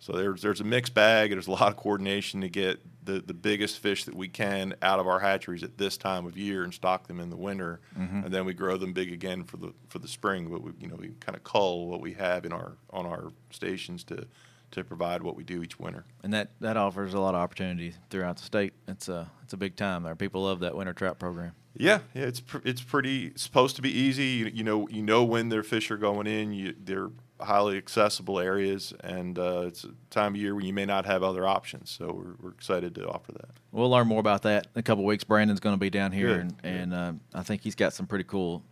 So 0.00 0.12
there's 0.12 0.42
there's 0.42 0.60
a 0.60 0.64
mixed 0.64 0.94
bag. 0.94 1.30
There's 1.30 1.46
a 1.46 1.52
lot 1.52 1.68
of 1.68 1.76
coordination 1.76 2.40
to 2.40 2.48
get 2.48 2.80
the, 3.04 3.20
the 3.20 3.34
biggest 3.34 3.78
fish 3.78 4.04
that 4.04 4.14
we 4.14 4.28
can 4.28 4.74
out 4.82 4.98
of 4.98 5.06
our 5.06 5.20
hatcheries 5.20 5.62
at 5.62 5.76
this 5.78 5.96
time 5.96 6.26
of 6.26 6.36
year 6.36 6.64
and 6.64 6.72
stock 6.72 7.06
them 7.06 7.20
in 7.20 7.30
the 7.30 7.36
winter, 7.36 7.80
mm-hmm. 7.98 8.24
and 8.24 8.32
then 8.32 8.44
we 8.44 8.54
grow 8.54 8.76
them 8.76 8.92
big 8.92 9.12
again 9.12 9.44
for 9.44 9.58
the 9.58 9.72
for 9.88 9.98
the 9.98 10.08
spring. 10.08 10.48
But 10.48 10.62
we 10.62 10.72
you 10.80 10.88
know 10.88 10.96
we 10.96 11.10
kind 11.20 11.36
of 11.36 11.44
cull 11.44 11.86
what 11.86 12.00
we 12.00 12.14
have 12.14 12.44
in 12.44 12.52
our 12.52 12.72
on 12.90 13.06
our 13.06 13.30
stations 13.50 14.02
to 14.04 14.26
to 14.72 14.84
provide 14.84 15.22
what 15.22 15.36
we 15.36 15.44
do 15.44 15.62
each 15.62 15.78
winter. 15.78 16.04
And 16.22 16.32
that, 16.32 16.50
that 16.60 16.76
offers 16.76 17.14
a 17.14 17.20
lot 17.20 17.34
of 17.34 17.40
opportunity 17.40 17.94
throughout 18.08 18.36
the 18.36 18.44
state. 18.44 18.72
It's 18.86 19.08
a 19.08 19.30
it's 19.42 19.52
a 19.52 19.56
big 19.56 19.76
time 19.76 20.02
there. 20.02 20.14
People 20.14 20.44
love 20.44 20.60
that 20.60 20.76
winter 20.76 20.92
trout 20.92 21.18
program. 21.18 21.52
Yeah, 21.76 22.00
yeah, 22.14 22.24
it's 22.24 22.40
pr- 22.40 22.58
it's 22.64 22.80
pretty 22.80 23.32
supposed 23.36 23.76
to 23.76 23.82
be 23.82 23.90
easy. 23.90 24.24
You, 24.24 24.46
you 24.46 24.64
know, 24.64 24.88
you 24.88 25.02
know 25.02 25.24
when 25.24 25.48
their 25.48 25.62
fish 25.62 25.90
are 25.90 25.96
going 25.96 26.26
in. 26.26 26.52
You, 26.52 26.74
they're 26.78 27.10
highly 27.42 27.76
accessible 27.76 28.38
areas, 28.38 28.92
and 29.02 29.38
uh, 29.38 29.64
it's 29.66 29.84
a 29.84 29.90
time 30.10 30.34
of 30.34 30.40
year 30.40 30.54
when 30.54 30.64
you 30.64 30.72
may 30.72 30.84
not 30.86 31.06
have 31.06 31.22
other 31.22 31.46
options. 31.46 31.90
So 31.90 32.12
we're, 32.12 32.34
we're 32.40 32.50
excited 32.54 32.94
to 32.96 33.08
offer 33.08 33.32
that. 33.32 33.50
We'll 33.72 33.90
learn 33.90 34.06
more 34.06 34.20
about 34.20 34.42
that 34.42 34.66
in 34.74 34.78
a 34.80 34.82
couple 34.82 35.04
of 35.04 35.06
weeks. 35.08 35.24
Brandon's 35.24 35.60
going 35.60 35.74
to 35.74 35.80
be 35.80 35.90
down 35.90 36.12
here, 36.12 36.38
Good, 36.38 36.54
and, 36.62 36.92
and 36.92 36.94
uh, 36.94 37.12
I 37.34 37.42
think 37.42 37.62
he's 37.62 37.74
got 37.74 37.92
some 37.92 38.06
pretty 38.06 38.24
cool 38.24 38.62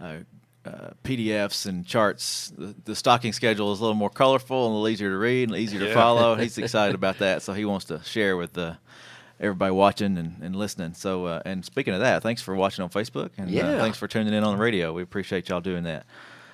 uh, 0.00 0.18
uh, 0.64 0.90
PDFs 1.04 1.66
and 1.66 1.86
charts. 1.86 2.52
The, 2.56 2.74
the 2.84 2.94
stocking 2.96 3.32
schedule 3.32 3.72
is 3.72 3.80
a 3.80 3.82
little 3.82 3.94
more 3.96 4.10
colorful 4.10 4.66
and 4.66 4.72
a 4.72 4.74
little 4.74 4.88
easier 4.88 5.10
to 5.10 5.18
read 5.18 5.48
and 5.50 5.58
easier 5.58 5.80
to 5.80 5.88
Yeah. 5.88 5.94
follow. 5.94 6.34
He's 6.40 6.56
excited 6.58 6.94
about 6.94 7.18
that, 7.18 7.42
so 7.42 7.52
he 7.52 7.64
wants 7.64 7.84
to 7.86 8.02
share 8.02 8.36
with 8.36 8.56
uh, 8.56 8.74
everybody 9.38 9.72
watching 9.72 10.16
and, 10.16 10.36
and 10.42 10.56
listening. 10.56 10.94
So, 10.94 11.26
uh, 11.26 11.42
and 11.44 11.64
speaking 11.64 11.92
of 11.92 12.00
that, 12.00 12.22
thanks 12.22 12.40
for 12.40 12.54
watching 12.54 12.82
on 12.82 12.88
Facebook, 12.90 13.30
and 13.36 13.54
uh, 13.58 13.78
thanks 13.78 13.98
for 13.98 14.08
tuning 14.08 14.32
in 14.32 14.42
on 14.42 14.56
the 14.56 14.62
radio. 14.62 14.92
We 14.92 15.02
appreciate 15.02 15.48
y'all 15.50 15.60
doing 15.60 15.84
that. 15.84 16.06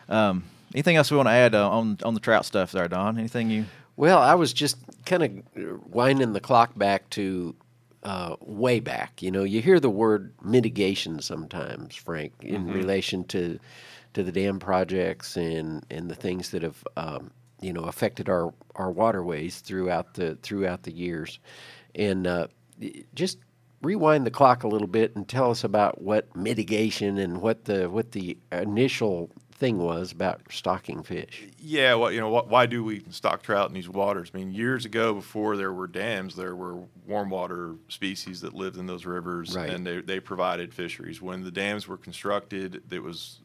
Um, 0.09 0.45
anything 0.75 0.97
else 0.97 1.11
we 1.11 1.17
want 1.17 1.29
to 1.29 1.33
add 1.33 1.55
uh, 1.55 1.71
on 1.71 1.99
on 2.05 2.15
the 2.15 2.21
trout 2.21 2.45
stuff 2.45 2.73
there, 2.73 2.89
Don? 2.89 3.19
Anything 3.19 3.51
you? 3.51 3.67
Well, 3.97 4.19
I 4.19 4.35
was 4.35 4.53
just 4.53 4.77
kind 5.05 5.23
of 5.23 5.93
winding 5.93 6.33
the 6.33 6.41
clock 6.41 6.77
back 6.79 7.11
to 7.11 7.55
uh, 8.03 8.37
way 8.41 8.81
back. 8.81 9.23
You 9.23 9.31
know, 9.31 9.45
you 9.45 9.61
hear 9.61 9.79
the 9.79 9.91
word 9.91 10.33
mitigation 10.43 11.21
sometimes, 11.21 11.95
Frank, 11.97 12.33
in 12.41 12.67
relation 12.67 13.25
to 13.25 13.59
to 14.15 14.23
the 14.23 14.33
dam 14.33 14.59
projects 14.59 15.37
and 15.37 15.85
and 15.91 16.11
the 16.11 16.15
things 16.15 16.51
that 16.51 16.63
have 16.63 16.83
um, 16.97 17.31
you 17.61 17.73
know 17.73 17.83
affected 17.83 18.29
our 18.29 18.53
our 18.77 18.91
waterways 18.91 19.61
throughout 19.61 20.15
the 20.15 20.37
throughout 20.43 20.83
the 20.85 20.93
years, 20.93 21.39
and 21.95 22.27
uh, 22.27 22.47
just 23.15 23.39
rewind 23.83 24.27
the 24.27 24.31
clock 24.31 24.63
a 24.63 24.69
little 24.69 24.89
bit 24.89 25.15
and 25.17 25.29
tell 25.29 25.51
us 25.51 25.65
about 25.65 26.03
what 26.03 26.35
mitigation 26.37 27.19
and 27.19 27.41
what 27.41 27.65
the 27.65 27.89
what 27.89 28.13
the 28.13 28.37
initial 28.53 29.31
thing 29.61 29.79
was 29.79 30.11
about 30.11 30.41
stocking 30.51 31.03
fish. 31.03 31.47
Yeah, 31.61 31.95
well, 31.95 32.11
you 32.11 32.19
know, 32.19 32.41
wh- 32.41 32.51
why 32.51 32.67
do 32.67 32.83
we 32.83 33.05
stock 33.11 33.43
trout 33.43 33.69
in 33.69 33.75
these 33.75 33.89
waters? 33.89 34.33
I 34.35 34.39
mean, 34.39 34.53
years 34.53 34.87
ago, 34.87 35.13
before 35.15 35.57
there 35.57 35.73
were 35.73 35.87
dams, 35.87 36.35
there 36.35 36.57
were 36.57 36.79
warm 37.07 37.29
water 37.31 37.77
species 37.89 38.41
that 38.41 38.55
lived 38.55 38.79
in 38.79 38.87
those 38.87 39.05
rivers, 39.05 39.55
Right. 39.55 39.71
and 39.71 39.87
they, 39.87 40.01
they 40.01 40.19
provided 40.19 40.73
fisheries. 40.75 41.21
When 41.21 41.45
the 41.45 41.51
dams 41.51 41.87
were 41.87 41.99
constructed, 41.99 42.83
it 42.91 43.03
was 43.03 43.41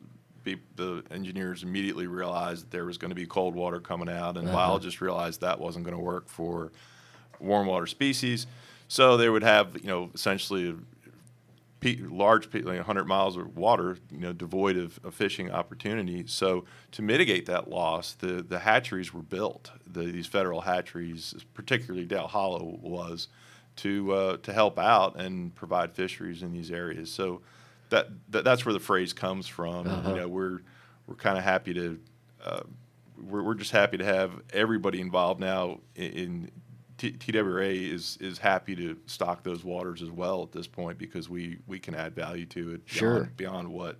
the 0.76 1.04
engineers 1.12 1.64
immediately 1.64 2.06
realized 2.08 2.64
that 2.66 2.72
there 2.72 2.86
was 2.86 2.98
going 2.98 3.10
to 3.10 3.16
be 3.16 3.26
cold 3.26 3.54
water 3.56 3.80
coming 3.80 4.10
out, 4.10 4.38
and 4.38 4.48
uh-huh. 4.48 4.56
biologists 4.56 5.02
realized 5.02 5.42
that 5.42 5.60
wasn't 5.60 5.84
going 5.84 5.98
to 5.98 6.04
work 6.04 6.30
for 6.30 6.72
warm 7.40 7.68
water 7.68 7.88
species. 7.88 8.48
So 8.88 9.18
they 9.18 9.28
would 9.28 9.44
have, 9.44 9.76
you 9.76 9.88
know, 9.88 10.12
essentially 10.14 10.76
large, 11.94 12.54
like 12.54 12.66
100 12.66 13.06
miles 13.06 13.38
of 13.38 13.56
water, 13.56 13.98
you 14.12 14.20
know, 14.20 14.34
devoid 14.34 14.78
of, 14.78 15.00
of 15.04 15.14
fishing 15.14 15.52
opportunity. 15.52 16.26
So 16.28 16.66
to 16.92 17.02
mitigate 17.02 17.46
that 17.46 17.70
loss, 17.70 18.14
the, 18.14 18.42
the 18.42 18.60
hatcheries 18.60 19.14
were 19.14 19.22
built. 19.22 19.72
The, 19.86 20.04
these 20.04 20.28
federal 20.28 20.62
hatcheries, 20.62 21.36
particularly 21.54 22.06
Dale 22.06 22.28
Hollow, 22.28 22.80
was 22.82 23.28
to 23.78 24.14
uh, 24.14 24.38
to 24.38 24.54
help 24.54 24.80
out 24.80 25.20
and 25.20 25.54
provide 25.54 25.94
fisheries 25.94 26.42
in 26.42 26.52
these 26.52 26.72
areas. 26.72 27.12
So 27.12 27.42
that, 27.90 28.08
that 28.30 28.44
that's 28.44 28.66
where 28.66 28.74
the 28.74 28.80
phrase 28.80 29.14
comes 29.14 29.48
from. 29.48 29.88
And, 29.88 30.08
you 30.08 30.16
know, 30.16 30.28
we're 30.28 30.60
we're 31.08 31.16
kind 31.16 31.38
of 31.38 31.44
happy 31.44 31.74
to. 31.74 32.00
Uh, 32.44 32.62
we're, 33.18 33.44
we're 33.44 33.56
just 33.56 33.72
happy 33.72 33.98
to 33.98 34.04
have 34.04 34.42
everybody 34.52 35.00
involved 35.00 35.40
now 35.40 35.80
in, 35.96 36.12
in 36.12 36.52
T- 36.98 37.12
TWA 37.12 37.62
is 37.64 38.18
is 38.22 38.38
happy 38.38 38.76
to 38.76 38.98
stock 39.06 39.44
those 39.44 39.64
waters 39.64 40.02
as 40.02 40.10
well 40.12 40.44
at 40.44 40.52
this 40.52 40.68
point 40.68 40.98
because 40.98 41.30
we, 41.30 41.58
we 41.68 41.78
can 41.80 41.94
add 41.96 42.16
value 42.16 42.46
to 42.48 42.72
it 42.76 42.82
Sure. 42.86 43.30
beyond, 43.36 43.38
beyond 43.38 43.68
what 43.70 43.98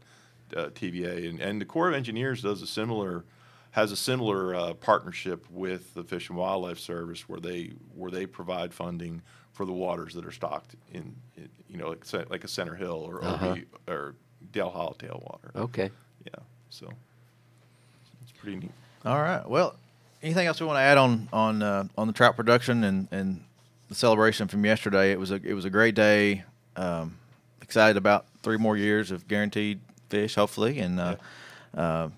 uh, 0.56 0.68
TVA 0.70 1.30
and, 1.30 1.40
and 1.42 1.60
the 1.60 1.66
Corps 1.66 1.90
of 1.90 1.94
Engineers 1.96 2.42
does 2.42 2.62
a 2.62 2.68
similar 2.68 3.26
has 3.72 3.92
a 3.92 3.98
similar 3.98 4.56
uh, 4.56 4.74
partnership 4.76 5.46
with 5.52 5.94
the 5.96 6.04
Fish 6.04 6.30
and 6.30 6.38
Wildlife 6.38 6.80
Service 6.80 7.28
where 7.28 7.40
they 7.42 7.72
where 7.94 8.10
they 8.12 8.26
provide 8.26 8.74
funding 8.74 9.22
for 9.52 9.66
the 9.66 9.74
waters 9.74 10.14
that 10.14 10.26
are 10.26 10.32
stocked 10.32 10.76
in, 10.94 11.14
in 11.36 11.50
you 11.70 11.78
know 11.78 11.90
like, 11.90 12.30
like 12.30 12.44
a 12.46 12.48
Center 12.48 12.76
Hill 12.76 13.04
or 13.06 13.24
Uh-huh. 13.24 13.50
OB, 13.52 13.60
or 13.90 14.16
Dale 14.54 14.70
Hollow 14.70 14.96
tailwater. 14.98 15.54
Okay. 15.56 15.90
Yeah, 16.26 16.42
so 16.70 16.90
it's 18.22 18.32
pretty 18.32 18.58
neat. 18.58 18.72
All 19.06 19.22
right. 19.22 19.46
Well, 19.48 19.76
anything 20.26 20.48
else 20.48 20.60
we 20.60 20.66
want 20.66 20.78
to 20.78 20.82
add 20.82 20.98
on 20.98 21.30
on 21.32 21.62
uh, 21.62 21.86
on 21.98 22.08
the 22.08 22.14
trout 22.14 22.36
production 22.36 22.84
and, 22.84 23.08
and 23.12 23.44
the 23.88 23.96
celebration 23.96 24.48
from 24.48 24.66
yesterday? 24.66 25.12
It 25.12 25.20
was 25.20 25.32
a 25.32 25.36
it 25.36 25.54
was 25.54 25.64
a 25.64 25.70
great 25.70 25.96
day. 25.96 26.44
Um, 26.76 27.18
excited 27.62 27.96
about 27.96 28.26
three 28.44 28.58
more 28.58 28.76
years 28.76 29.12
of 29.12 29.28
guaranteed 29.28 29.80
fish, 30.10 30.36
hopefully, 30.36 30.80
and 30.80 31.00
uh, 31.00 31.16
uh, 31.76 32.10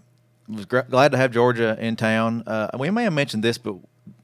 was 0.47 0.65
gra- 0.65 0.87
glad 0.89 1.11
to 1.11 1.17
have 1.17 1.31
Georgia 1.31 1.77
in 1.79 1.95
town. 1.95 2.43
Uh, 2.47 2.69
we 2.79 2.89
may 2.89 3.03
have 3.03 3.13
mentioned 3.13 3.43
this, 3.43 3.57
but 3.57 3.75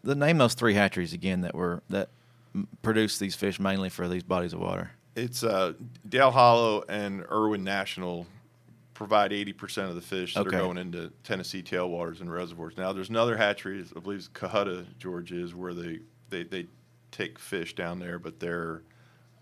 the, 0.03 0.15
name 0.15 0.37
those 0.37 0.53
three 0.53 0.73
hatcheries 0.73 1.13
again 1.13 1.41
that 1.41 1.53
were 1.53 1.83
that 1.89 2.09
m- 2.55 2.67
produce 2.81 3.19
these 3.19 3.35
fish 3.35 3.59
mainly 3.59 3.89
for 3.89 4.07
these 4.07 4.23
bodies 4.23 4.53
of 4.53 4.59
water. 4.59 4.91
It's 5.15 5.43
uh, 5.43 5.73
Dale 6.07 6.31
Hollow 6.31 6.83
and 6.89 7.23
Erwin 7.29 7.63
National 7.63 8.25
provide 9.07 9.31
80% 9.31 9.89
of 9.89 9.95
the 9.95 10.01
fish 10.01 10.33
that 10.35 10.47
Okay. 10.47 10.55
are 10.55 10.59
going 10.61 10.77
into 10.77 11.11
Tennessee 11.23 11.61
tailwaters 11.61 12.21
and 12.21 12.31
reservoirs. 12.31 12.77
Now, 12.77 12.93
there's 12.93 13.09
another 13.09 13.35
hatchery, 13.35 13.83
I 13.95 13.99
believe 13.99 14.19
it's 14.19 14.29
Cohutta, 14.29 14.85
Georgia, 14.97 15.35
is 15.43 15.53
where 15.53 15.73
they, 15.73 15.99
they, 16.29 16.43
they 16.43 16.67
take 17.11 17.37
fish 17.37 17.75
down 17.75 17.99
there, 17.99 18.17
but 18.17 18.39
they're, 18.39 18.81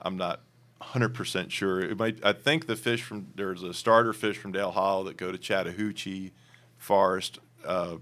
I'm 0.02 0.18
not 0.18 0.42
100% 0.82 1.52
sure. 1.52 1.80
It 1.80 1.98
might, 2.00 2.26
I 2.26 2.34
think 2.34 2.66
the 2.66 2.76
fish 2.76 3.04
from, 3.04 3.28
there's 3.36 3.62
a 3.62 3.72
starter 3.74 4.14
fish 4.14 4.38
from 4.38 4.52
Dale 4.52 4.72
Hollow 4.72 5.04
that 5.04 5.16
go 5.18 5.32
to 5.32 5.38
Chattahoochee 5.38 6.32
Forest 6.78 7.38
uh, 7.64 7.98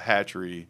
Hatchery, 0.00 0.68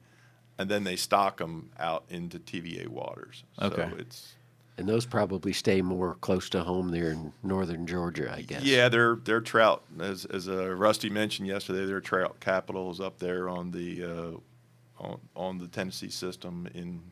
and 0.57 0.70
then 0.70 0.85
they 0.85 0.94
stock 0.94 1.38
them 1.38 1.70
out 1.81 2.05
into 2.09 2.38
TVA 2.38 2.87
waters. 2.87 3.42
Okay. 3.61 3.88
So 3.90 3.96
it's, 3.98 4.35
And 4.79 4.88
those 4.88 5.05
probably 5.05 5.53
stay 5.53 5.83
more 5.83 6.14
close 6.21 6.49
to 6.51 6.62
home 6.62 6.91
there 6.93 7.11
in 7.11 7.33
northern 7.43 7.85
Georgia, 7.85 8.33
I 8.33 8.43
guess. 8.43 8.62
Yeah, 8.62 8.88
they're 8.88 9.17
they're 9.17 9.41
trout, 9.41 9.83
as 10.01 10.25
as 10.27 10.49
uh, 10.49 10.73
Rusty 10.73 11.11
mentioned 11.11 11.49
yesterday, 11.49 11.85
their 11.85 12.01
trout 12.01 12.38
capital 12.38 12.91
is 12.93 13.01
up 13.01 13.19
there 13.19 13.49
on 13.49 13.73
the 13.73 14.05
uh, 14.05 15.05
on 15.05 15.21
on 15.35 15.59
the 15.59 15.67
Tennessee 15.67 16.11
system 16.11 16.69
in 16.75 17.03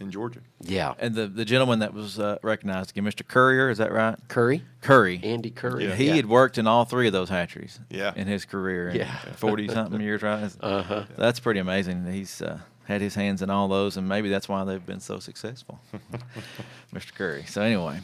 in 0.00 0.10
Georgia. 0.10 0.40
Yeah. 0.60 0.94
And 0.98 1.14
the 1.14 1.26
the 1.26 1.44
gentleman 1.44 1.78
that 1.78 1.94
was 1.94 2.18
uh, 2.18 2.38
recognized 2.42 2.90
again, 2.90 3.04
Mr. 3.04 3.26
Courier, 3.26 3.70
is 3.70 3.78
that 3.78 3.92
right? 3.92 4.16
Curry, 4.28 4.62
Curry. 4.80 5.20
Andy 5.22 5.50
Curry. 5.50 5.86
Yeah. 5.86 5.94
He 5.94 6.08
had 6.08 6.26
worked 6.26 6.58
in 6.58 6.66
all 6.66 6.84
three 6.84 7.06
of 7.06 7.12
those 7.12 7.28
hatcheries. 7.28 7.80
Yeah. 7.90 8.12
In 8.16 8.26
his 8.26 8.44
career. 8.44 8.90
Yeah. 8.94 9.16
Forty 9.36 9.68
something 9.68 10.00
years, 10.00 10.22
right? 10.22 10.50
Uh-huh. 10.60 11.04
That's 11.16 11.40
pretty 11.40 11.60
amazing. 11.60 12.04
He's 12.10 12.42
uh, 12.42 12.58
had 12.84 13.00
his 13.00 13.14
hands 13.14 13.42
in 13.42 13.50
all 13.50 13.68
those, 13.68 13.96
and 13.96 14.08
maybe 14.08 14.28
that's 14.28 14.48
why 14.48 14.64
they've 14.64 14.84
been 14.84 15.00
so 15.00 15.18
successful, 15.18 15.78
Mr. 16.94 17.14
Curry. 17.14 17.44
So 17.46 17.62
anyway, 17.62 18.00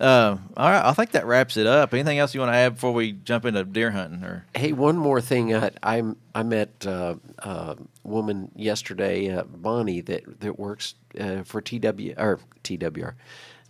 uh, 0.00 0.36
all 0.56 0.70
right. 0.70 0.84
I 0.84 0.92
think 0.92 1.12
that 1.12 1.26
wraps 1.26 1.56
it 1.56 1.66
up. 1.66 1.92
Anything 1.94 2.18
else 2.18 2.34
you 2.34 2.40
want 2.40 2.52
to 2.52 2.56
add 2.56 2.74
before 2.74 2.92
we 2.92 3.12
jump 3.12 3.44
into 3.44 3.64
deer 3.64 3.90
hunting? 3.90 4.22
Or 4.24 4.44
Hey, 4.54 4.72
one 4.72 4.96
more 4.96 5.20
thing. 5.20 5.54
I 5.54 5.70
I, 5.82 6.02
I 6.34 6.42
met 6.42 6.86
uh, 6.86 7.14
a 7.38 7.76
woman 8.02 8.50
yesterday, 8.56 9.30
uh, 9.30 9.44
Bonnie, 9.44 10.00
that 10.02 10.40
that 10.40 10.58
works 10.58 10.94
uh, 11.20 11.42
for 11.44 11.60
TW 11.60 12.14
or 12.16 12.40
TWR, 12.64 13.14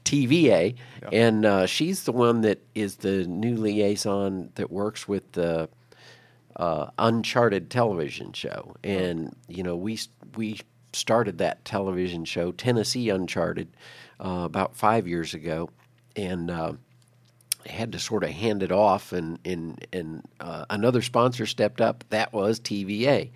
TVA, 0.04 0.74
Yeah. 1.02 1.08
and 1.12 1.44
uh, 1.44 1.66
she's 1.66 2.04
the 2.04 2.12
one 2.12 2.42
that 2.42 2.60
is 2.74 2.96
the 2.96 3.26
new 3.26 3.56
liaison 3.56 4.50
that 4.54 4.70
works 4.70 5.08
with 5.08 5.32
the 5.32 5.68
uh, 6.56 6.90
Uncharted 6.98 7.70
television 7.70 8.32
show, 8.32 8.76
and 8.82 9.34
you 9.48 9.62
know 9.62 9.76
we 9.76 9.98
we 10.36 10.60
started 10.92 11.38
that 11.38 11.64
television 11.64 12.24
show, 12.24 12.52
Tennessee 12.52 13.08
Uncharted, 13.08 13.68
uh, 14.24 14.42
about 14.44 14.76
five 14.76 15.06
years 15.06 15.34
ago, 15.34 15.70
and. 16.16 16.50
Uh, 16.50 16.72
had 17.66 17.92
to 17.92 17.98
sort 17.98 18.24
of 18.24 18.28
hand 18.30 18.62
it 18.62 18.70
off, 18.70 19.12
and 19.12 19.38
and 19.44 19.86
and 19.90 20.22
uh, 20.38 20.66
another 20.68 21.00
sponsor 21.00 21.46
stepped 21.46 21.80
up. 21.80 22.04
That 22.10 22.30
was 22.32 22.60
TVA. 22.60 23.30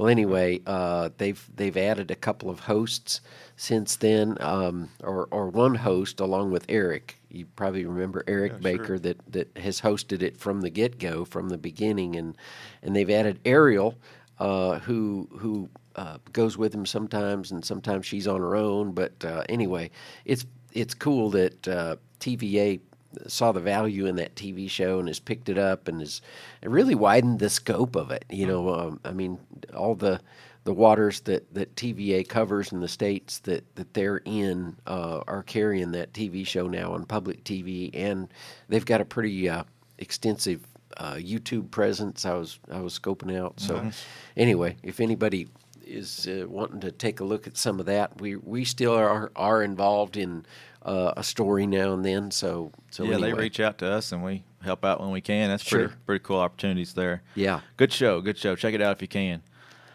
Well, 0.00 0.08
anyway, 0.08 0.62
uh, 0.66 1.10
they've 1.18 1.46
they've 1.54 1.76
added 1.76 2.10
a 2.10 2.14
couple 2.14 2.48
of 2.48 2.60
hosts 2.60 3.20
since 3.56 3.96
then, 3.96 4.38
um, 4.40 4.88
or 5.04 5.28
or 5.30 5.50
one 5.50 5.74
host 5.74 6.20
along 6.20 6.52
with 6.52 6.64
Eric. 6.70 7.18
You 7.28 7.44
probably 7.44 7.84
remember 7.84 8.24
Eric 8.26 8.52
Yeah, 8.52 8.70
sure. 8.70 8.78
Baker 8.78 8.98
that 8.98 9.18
that 9.30 9.58
has 9.58 9.82
hosted 9.82 10.22
it 10.22 10.38
from 10.38 10.62
the 10.62 10.70
get 10.70 10.98
go, 10.98 11.26
from 11.26 11.50
the 11.50 11.58
beginning, 11.58 12.16
and 12.16 12.34
and 12.82 12.96
they've 12.96 13.10
added 13.10 13.40
Ariel, 13.44 13.94
uh, 14.38 14.78
who 14.78 15.28
who 15.32 15.68
uh, 15.96 16.16
goes 16.32 16.56
with 16.56 16.74
him 16.74 16.86
sometimes, 16.86 17.50
and 17.52 17.62
sometimes 17.62 18.06
she's 18.06 18.26
on 18.26 18.40
her 18.40 18.56
own. 18.56 18.92
But 18.92 19.22
uh, 19.22 19.44
anyway, 19.50 19.90
it's 20.24 20.46
it's 20.72 20.94
cool 20.94 21.28
that 21.32 21.68
uh, 21.68 21.96
TVA 22.20 22.80
saw 23.26 23.52
the 23.52 23.60
value 23.60 24.06
in 24.06 24.16
that 24.16 24.34
TV 24.34 24.68
show 24.68 24.98
and 24.98 25.08
has 25.08 25.20
picked 25.20 25.48
it 25.48 25.58
up 25.58 25.88
and 25.88 26.00
has 26.00 26.20
really 26.62 26.94
widened 26.94 27.38
the 27.38 27.50
scope 27.50 27.96
of 27.96 28.10
it. 28.10 28.24
You 28.30 28.46
know, 28.46 28.74
um, 28.74 29.00
I 29.04 29.12
mean, 29.12 29.38
all 29.74 29.94
the 29.94 30.20
the 30.64 30.74
waters 30.74 31.20
that, 31.20 31.52
that 31.54 31.74
TVA 31.74 32.28
covers 32.28 32.70
in 32.70 32.80
the 32.80 32.88
states 32.88 33.38
that, 33.40 33.64
that 33.76 33.94
they're 33.94 34.20
in 34.26 34.76
uh, 34.86 35.20
are 35.26 35.42
carrying 35.42 35.92
that 35.92 36.12
TV 36.12 36.46
show 36.46 36.68
now 36.68 36.92
on 36.92 37.04
public 37.06 37.42
TV, 37.44 37.90
and 37.94 38.28
they've 38.68 38.84
got 38.84 39.00
a 39.00 39.04
pretty 39.06 39.48
uh, 39.48 39.64
extensive 39.98 40.66
uh, 40.98 41.14
YouTube 41.14 41.70
presence. 41.70 42.26
I 42.26 42.34
was 42.34 42.58
I 42.70 42.80
was 42.80 42.98
scoping 42.98 43.36
out. 43.36 43.58
So 43.58 43.90
anyway, 44.36 44.76
if 44.82 45.00
anybody 45.00 45.48
is 45.90 46.26
uh, 46.28 46.46
wanting 46.48 46.80
to 46.80 46.92
take 46.92 47.20
a 47.20 47.24
look 47.24 47.46
at 47.46 47.56
some 47.56 47.80
of 47.80 47.86
that, 47.86 48.20
we 48.20 48.36
we 48.36 48.64
still 48.64 48.94
are 48.94 49.30
are 49.36 49.62
involved 49.62 50.16
in 50.16 50.44
uh, 50.82 51.12
a 51.16 51.22
story 51.22 51.66
now 51.66 51.92
and 51.92 52.04
then. 52.04 52.30
So 52.30 52.72
so 52.90 53.04
yeah, 53.04 53.14
anyway. 53.14 53.30
they 53.32 53.34
reach 53.38 53.60
out 53.60 53.78
to 53.78 53.90
us 53.90 54.12
and 54.12 54.22
we 54.24 54.42
help 54.62 54.84
out 54.84 55.00
when 55.00 55.10
we 55.10 55.20
can. 55.20 55.48
That's 55.48 55.62
Sure. 55.62 55.80
pretty 55.88 55.94
pretty 56.06 56.24
cool 56.24 56.38
opportunities 56.38 56.94
there. 56.94 57.22
Yeah. 57.34 57.60
Good 57.76 57.92
show, 57.92 58.20
good 58.20 58.38
show. 58.38 58.54
Check 58.56 58.74
it 58.74 58.82
out 58.82 58.96
if 58.96 59.02
you 59.02 59.08
can. 59.08 59.42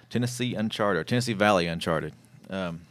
Tennessee 0.10 0.54
Uncharted, 0.56 1.08
Tennessee 1.08 1.34
Valley 1.34 1.68
Uncharted. 1.68 2.14
Um, 2.50 2.82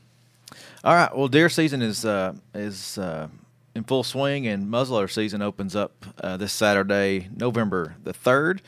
all 0.82 0.94
right, 0.94 1.16
well, 1.16 1.28
deer 1.28 1.48
season 1.48 1.80
is 1.80 2.04
uh, 2.04 2.34
is 2.54 2.98
uh, 2.98 3.28
in 3.74 3.84
full 3.84 4.02
swing, 4.02 4.46
and 4.46 4.66
muzzleloader 4.66 5.10
season 5.10 5.40
opens 5.42 5.74
up 5.74 6.04
uh, 6.22 6.36
this 6.36 6.52
Saturday, 6.52 7.28
November 7.34 7.94
the 8.02 8.12
third. 8.12 8.62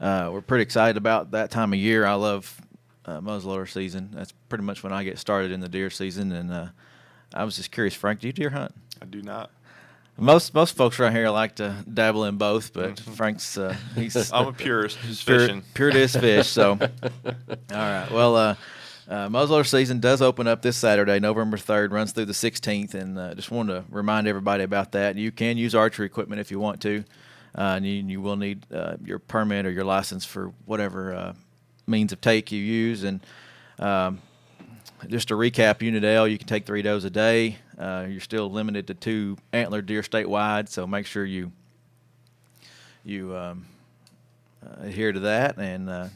Uh, 0.00 0.28
we're 0.32 0.42
pretty 0.42 0.62
excited 0.62 0.96
about 0.96 1.30
that 1.30 1.50
time 1.50 1.72
of 1.72 1.78
year. 1.78 2.04
I 2.04 2.14
love 2.14 2.60
uh, 3.06 3.20
muzzleloader 3.20 3.68
season. 3.70 4.10
That's 4.12 4.32
pretty 4.48 4.64
much 4.64 4.82
when 4.82 4.92
I 4.92 5.04
get 5.04 5.18
started 5.18 5.52
in 5.52 5.60
the 5.60 5.68
deer 5.68 5.90
season. 5.90 6.32
And 6.32 6.52
uh, 6.52 6.66
I 7.32 7.44
was 7.44 7.56
just 7.56 7.70
curious, 7.70 7.94
Frank, 7.94 8.20
do 8.20 8.26
you 8.26 8.32
deer 8.32 8.50
hunt? 8.50 8.74
I 9.00 9.06
do 9.06 9.22
not. 9.22 9.50
Most 10.18 10.54
most 10.54 10.76
folks 10.76 10.98
around 10.98 11.14
here 11.14 11.28
like 11.28 11.56
to 11.56 11.84
dabble 11.92 12.24
in 12.24 12.38
both, 12.38 12.72
but 12.72 12.98
Frank's 12.98 13.58
uh, 13.58 13.76
he's 13.94 14.32
I'm 14.32 14.48
a 14.48 14.52
purist, 14.52 14.98
just 15.02 15.26
pure, 15.26 15.40
fishing. 15.40 15.60
fish. 16.20 16.48
So, 16.48 16.70
all 16.70 16.78
right. 17.70 18.10
Well, 18.10 18.34
uh, 18.34 18.54
uh, 19.08 19.28
muzzleloader 19.28 19.66
season 19.66 20.00
does 20.00 20.22
open 20.22 20.46
up 20.46 20.62
this 20.62 20.76
Saturday, 20.78 21.20
November 21.20 21.58
third, 21.58 21.92
runs 21.92 22.12
through 22.12 22.24
the 22.24 22.32
16th, 22.32 22.94
and 22.94 23.18
uh, 23.18 23.34
just 23.34 23.50
wanted 23.50 23.74
to 23.74 23.84
remind 23.90 24.26
everybody 24.26 24.64
about 24.64 24.92
that. 24.92 25.16
You 25.16 25.30
can 25.30 25.58
use 25.58 25.74
archery 25.74 26.06
equipment 26.06 26.40
if 26.40 26.50
you 26.50 26.58
want 26.58 26.80
to, 26.82 27.04
uh, 27.56 27.76
and 27.76 27.86
you, 27.86 28.02
you 28.02 28.20
will 28.20 28.36
need 28.36 28.66
uh, 28.72 28.96
your 29.04 29.18
permit 29.18 29.66
or 29.66 29.70
your 29.70 29.84
license 29.84 30.24
for 30.24 30.52
whatever 30.64 31.14
uh, 31.14 31.34
means 31.86 32.12
of 32.12 32.20
take 32.20 32.52
you 32.52 32.60
use. 32.60 33.04
And 33.04 33.20
um, 33.78 34.20
just 35.08 35.28
to 35.28 35.34
recap, 35.34 35.82
Unit 35.82 36.04
L, 36.04 36.26
you 36.26 36.38
can 36.38 36.46
take 36.46 36.66
three 36.66 36.82
does 36.82 37.04
a 37.04 37.10
day. 37.10 37.58
Uh, 37.78 38.06
you're 38.08 38.20
still 38.20 38.50
limited 38.50 38.86
to 38.86 38.94
two 38.94 39.36
antler 39.52 39.82
deer 39.82 40.02
statewide, 40.02 40.68
so 40.68 40.86
make 40.86 41.06
sure 41.06 41.24
you 41.24 41.52
you 43.04 43.36
um, 43.36 43.66
uh, 44.64 44.86
adhere 44.86 45.12
to 45.12 45.20
that 45.20 45.58
and 45.58 45.88
uh, 45.88 46.08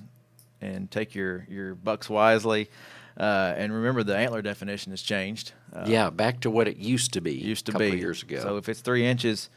and 0.60 0.90
take 0.90 1.14
your 1.14 1.46
your 1.48 1.74
bucks 1.74 2.08
wisely. 2.08 2.68
Uh, 3.16 3.54
and 3.56 3.74
remember, 3.74 4.02
the 4.02 4.16
antler 4.16 4.40
definition 4.40 4.92
has 4.92 5.02
changed. 5.02 5.52
Uh, 5.74 5.84
yeah, 5.86 6.08
back 6.08 6.40
to 6.40 6.50
what 6.50 6.66
it 6.66 6.78
used 6.78 7.12
to 7.12 7.20
be. 7.20 7.34
used 7.34 7.66
to 7.66 7.72
a 7.72 7.74
couple 7.74 7.90
be 7.90 7.98
years 7.98 8.22
ago. 8.22 8.40
So 8.40 8.56
if 8.56 8.68
it's 8.68 8.80
three 8.80 9.06
inches, 9.06 9.50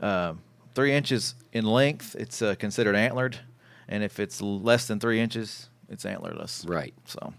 um, 0.00 0.40
three 0.74 0.92
inches 0.92 1.34
in 1.52 1.66
length, 1.66 2.16
it's 2.18 2.40
uh, 2.40 2.54
considered 2.54 2.96
antlered, 2.96 3.38
and 3.90 4.02
if 4.02 4.18
it's 4.18 4.40
less 4.40 4.86
than 4.86 4.98
three 4.98 5.20
inches, 5.20 5.68
it's 5.90 6.04
antlerless. 6.04 6.66
right. 6.66 6.94
So 7.04 7.34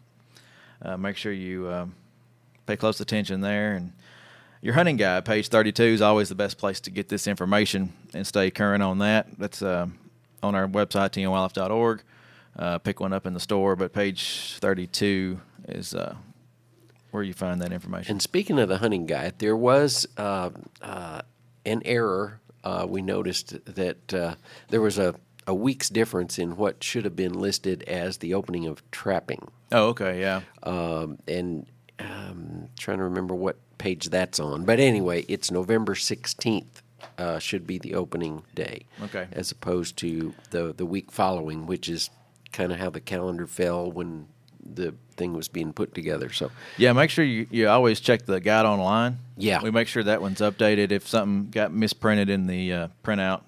uh, 0.83 0.97
make 0.97 1.17
sure 1.17 1.31
you 1.31 1.69
um, 1.69 1.95
pay 2.67 2.75
close 2.75 2.99
attention 2.99 3.41
there. 3.41 3.73
And 3.73 3.93
your 4.61 4.75
hunting 4.75 4.97
guide, 4.97 5.25
page 5.25 5.47
32, 5.47 5.83
is 5.83 6.01
always 6.01 6.29
the 6.29 6.35
best 6.35 6.57
place 6.57 6.79
to 6.81 6.91
get 6.91 7.09
this 7.09 7.25
information 7.25 7.93
and 8.13 8.27
stay 8.27 8.51
current 8.51 8.83
on 8.83 8.99
that. 8.99 9.27
That's 9.39 9.61
uh, 9.61 9.87
on 10.43 10.53
our 10.53 10.67
website, 10.67 11.11
tnwildlife.org. 11.11 12.03
Uh, 12.59 12.77
pick 12.79 12.99
one 12.99 13.13
up 13.13 13.25
in 13.25 13.33
the 13.33 13.39
store, 13.39 13.75
but 13.77 13.93
page 13.93 14.57
32 14.59 15.39
is 15.69 15.95
uh, 15.95 16.15
where 17.11 17.23
you 17.23 17.33
find 17.33 17.61
that 17.61 17.71
information. 17.71 18.11
And 18.11 18.21
speaking 18.21 18.59
of 18.59 18.67
the 18.67 18.79
hunting 18.79 19.05
guide, 19.05 19.39
there 19.39 19.55
was 19.55 20.05
uh, 20.17 20.49
uh, 20.81 21.21
an 21.65 21.81
error. 21.85 22.41
Uh, 22.63 22.85
we 22.87 23.01
noticed 23.01 23.63
that 23.65 24.13
uh, 24.13 24.35
there 24.69 24.81
was 24.81 24.99
a, 24.99 25.15
a 25.51 25.53
week's 25.53 25.89
difference 25.89 26.39
in 26.39 26.55
what 26.55 26.83
should 26.83 27.03
have 27.03 27.15
been 27.15 27.33
listed 27.33 27.83
as 27.83 28.17
the 28.19 28.33
opening 28.33 28.65
of 28.65 28.81
trapping. 28.91 29.47
oh, 29.71 29.89
okay, 29.89 30.19
yeah. 30.19 30.41
Um, 30.63 31.19
and 31.27 31.65
um, 31.99 32.69
trying 32.79 32.97
to 32.99 33.03
remember 33.03 33.35
what 33.35 33.57
page 33.77 34.09
that's 34.09 34.39
on. 34.39 34.63
But 34.65 34.79
anyway, 34.79 35.25
it's 35.27 35.51
November 35.51 35.93
16th. 35.95 36.81
Uh, 37.17 37.39
should 37.39 37.65
be 37.65 37.77
the 37.79 37.95
opening 37.95 38.43
day, 38.55 38.85
Okay. 39.01 39.27
as 39.31 39.51
opposed 39.51 39.97
to 39.97 40.33
the 40.51 40.71
the 40.77 40.85
week 40.85 41.11
following, 41.11 41.65
which 41.65 41.89
is 41.89 42.11
kind 42.51 42.71
of 42.71 42.77
how 42.77 42.89
the 42.91 42.99
calendar 43.01 43.47
fell 43.47 43.91
when 43.91 44.27
the 44.63 44.93
thing 45.17 45.33
was 45.33 45.47
being 45.47 45.73
put 45.73 45.95
together. 45.95 46.31
So, 46.31 46.51
Yeah, 46.77 46.93
make 46.93 47.09
sure 47.09 47.25
you, 47.25 47.47
you 47.49 47.67
always 47.67 47.99
check 47.99 48.25
the 48.27 48.39
guide 48.39 48.65
online. 48.67 49.17
Yeah. 49.35 49.61
We 49.63 49.71
make 49.71 49.87
sure 49.87 50.03
that 50.03 50.21
one's 50.21 50.41
updated. 50.41 50.91
If 50.91 51.07
something 51.07 51.49
got 51.49 51.73
misprinted 51.73 52.29
in 52.29 52.45
the 52.45 52.71
uh, 52.73 52.87
printout, 53.03 53.41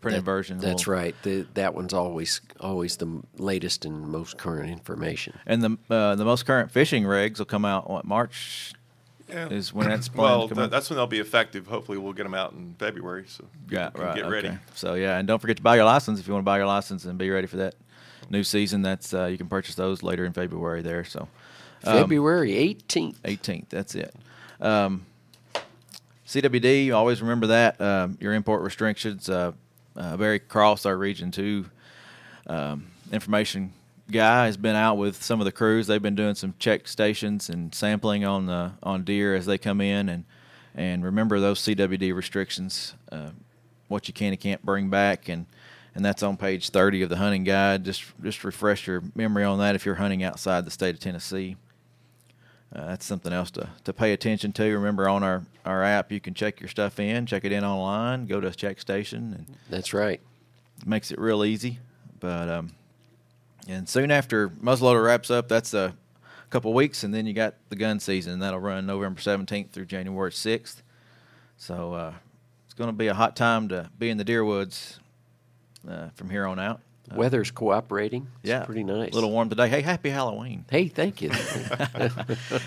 printed 0.00 0.22
That- 0.22 0.24
version. 0.26 0.58
That's 0.58 0.86
we'll- 0.86 0.96
right. 0.96 1.14
The, 1.22 1.46
that 1.54 1.74
one's 1.74 1.92
always 1.92 2.40
always 2.60 2.96
the 2.96 3.22
latest 3.38 3.84
and 3.84 4.08
most 4.08 4.38
current 4.38 4.70
information. 4.70 5.38
And 5.46 5.62
the 5.62 5.94
uh, 5.94 6.14
the 6.16 6.24
most 6.24 6.46
current 6.46 6.70
fishing 6.70 7.04
rigs 7.06 7.38
will 7.38 7.46
come 7.46 7.64
out 7.64 7.88
what 7.90 8.04
March 8.04 8.72
Yeah. 9.28 9.48
is 9.48 9.72
when 9.72 9.88
that's 9.88 10.12
well, 10.14 10.48
to 10.48 10.54
come 10.54 10.62
th- 10.62 10.70
that's 10.70 10.90
when 10.90 10.96
they'll 10.96 11.06
be 11.06 11.20
effective. 11.20 11.66
Hopefully, 11.66 11.98
we'll 11.98 12.12
get 12.12 12.24
them 12.24 12.34
out 12.34 12.52
in 12.52 12.74
February, 12.78 13.24
so 13.28 13.44
Yeah, 13.70 13.90
people 13.90 14.06
right. 14.06 14.14
get 14.16 14.24
okay. 14.24 14.32
ready. 14.32 14.58
So 14.74 14.94
yeah, 14.94 15.18
and 15.18 15.26
don't 15.28 15.38
forget 15.38 15.56
to 15.58 15.62
buy 15.62 15.76
your 15.76 15.84
license 15.84 16.18
if 16.20 16.26
you 16.26 16.32
want 16.34 16.42
to 16.44 16.46
buy 16.46 16.58
your 16.58 16.66
license 16.66 17.04
and 17.04 17.18
be 17.18 17.30
ready 17.30 17.46
for 17.46 17.56
that 17.58 17.74
new 18.30 18.42
season. 18.44 18.82
That's 18.82 19.12
uh, 19.14 19.26
you 19.26 19.38
can 19.38 19.48
purchase 19.48 19.74
those 19.74 20.02
later 20.02 20.24
in 20.24 20.32
February 20.32 20.82
there. 20.82 21.04
So 21.04 21.28
um, 21.84 21.98
February 21.98 22.50
18th. 22.52 23.16
18th. 23.20 23.68
That's 23.70 23.94
it. 23.94 24.14
Um, 24.60 25.06
CWD, 26.26 26.94
always 26.94 27.20
remember 27.22 27.48
that. 27.48 27.80
Um, 27.80 28.16
your 28.20 28.34
import 28.34 28.62
restrictions, 28.62 29.28
uh, 29.28 29.52
uh, 29.96 30.16
Barry 30.16 30.38
Cross, 30.38 30.86
our 30.86 30.96
Region 30.96 31.30
2 31.30 31.66
um, 32.46 32.86
information 33.12 33.72
guy, 34.10 34.46
has 34.46 34.56
been 34.56 34.76
out 34.76 34.96
with 34.96 35.22
some 35.22 35.40
of 35.40 35.44
the 35.44 35.52
crews. 35.52 35.86
They've 35.86 36.02
been 36.02 36.14
doing 36.14 36.34
some 36.34 36.54
check 36.58 36.88
stations 36.88 37.48
and 37.48 37.74
sampling 37.74 38.24
on 38.24 38.46
the, 38.46 38.72
on 38.82 39.04
deer 39.04 39.34
as 39.34 39.46
they 39.46 39.58
come 39.58 39.80
in. 39.80 40.08
And, 40.08 40.24
and 40.74 41.04
remember 41.04 41.40
those 41.40 41.60
CWD 41.60 42.14
restrictions, 42.14 42.94
uh, 43.10 43.30
what 43.88 44.08
you 44.08 44.14
can 44.14 44.32
and 44.32 44.40
can't 44.40 44.64
bring 44.64 44.90
back. 44.90 45.28
And, 45.28 45.46
and 45.94 46.04
that's 46.04 46.22
on 46.22 46.36
page 46.36 46.70
30 46.70 47.02
of 47.02 47.08
the 47.08 47.16
hunting 47.16 47.44
guide. 47.44 47.84
Just, 47.84 48.04
just 48.22 48.44
refresh 48.44 48.86
your 48.86 49.02
memory 49.14 49.44
on 49.44 49.58
that 49.58 49.74
if 49.74 49.84
you're 49.84 49.96
hunting 49.96 50.22
outside 50.22 50.64
the 50.64 50.70
state 50.70 50.94
of 50.94 51.00
Tennessee. 51.00 51.56
Uh, 52.74 52.86
that's 52.86 53.04
something 53.04 53.32
else 53.32 53.50
to, 53.50 53.68
to 53.82 53.92
pay 53.92 54.12
attention 54.12 54.52
to. 54.52 54.64
Remember, 54.64 55.08
on 55.08 55.24
our, 55.24 55.42
our 55.64 55.82
app, 55.82 56.12
you 56.12 56.20
can 56.20 56.34
check 56.34 56.60
your 56.60 56.68
stuff 56.68 57.00
in, 57.00 57.26
check 57.26 57.44
it 57.44 57.50
in 57.50 57.64
online, 57.64 58.26
go 58.26 58.40
to 58.40 58.46
a 58.46 58.52
check 58.52 58.80
station, 58.80 59.34
and 59.34 59.56
That's 59.68 59.92
right. 59.92 60.20
it 60.80 60.86
makes 60.86 61.10
it 61.10 61.18
real 61.18 61.44
easy. 61.44 61.80
But 62.20 62.48
um, 62.48 62.70
and 63.66 63.88
soon 63.88 64.10
after 64.12 64.48
muzzleloader 64.50 65.04
wraps 65.04 65.30
up, 65.30 65.48
that's 65.48 65.74
a 65.74 65.94
couple 66.50 66.72
weeks, 66.72 67.02
and 67.02 67.12
then 67.12 67.26
you 67.26 67.32
got 67.32 67.54
the 67.70 67.76
gun 67.76 67.98
season. 67.98 68.38
That'll 68.38 68.60
run 68.60 68.86
November 68.86 69.20
seventeenth 69.20 69.72
through 69.72 69.86
January 69.86 70.30
sixth. 70.30 70.82
So 71.56 71.94
uh, 71.94 72.12
it's 72.66 72.74
going 72.74 72.88
to 72.88 72.96
be 72.96 73.08
a 73.08 73.14
hot 73.14 73.34
time 73.36 73.68
to 73.70 73.90
be 73.98 74.10
in 74.10 74.16
the 74.16 74.24
deer 74.24 74.44
woods 74.44 75.00
uh, 75.88 76.10
from 76.14 76.30
here 76.30 76.46
on 76.46 76.58
out. 76.60 76.80
Uh, 77.10 77.14
Weather's 77.16 77.50
cooperating. 77.50 78.28
It's 78.42 78.50
yeah, 78.50 78.64
pretty 78.64 78.84
nice. 78.84 79.10
A 79.10 79.14
little 79.14 79.30
warm 79.30 79.48
today. 79.48 79.68
Hey, 79.68 79.80
happy 79.80 80.10
Halloween! 80.10 80.64
Hey, 80.70 80.88
thank 80.88 81.22
you. 81.22 81.30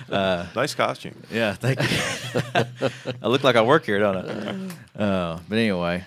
Nice 0.09 0.75
costume. 0.75 1.15
Yeah, 1.31 1.53
thank 1.53 1.79
you. 1.81 3.09
I 3.21 3.27
look 3.27 3.43
like 3.43 3.55
I 3.55 3.61
work 3.61 3.85
here, 3.85 3.99
don't 3.99 4.17
I? 4.97 5.01
Uh, 5.01 5.39
but 5.49 5.57
anyway, 5.57 6.03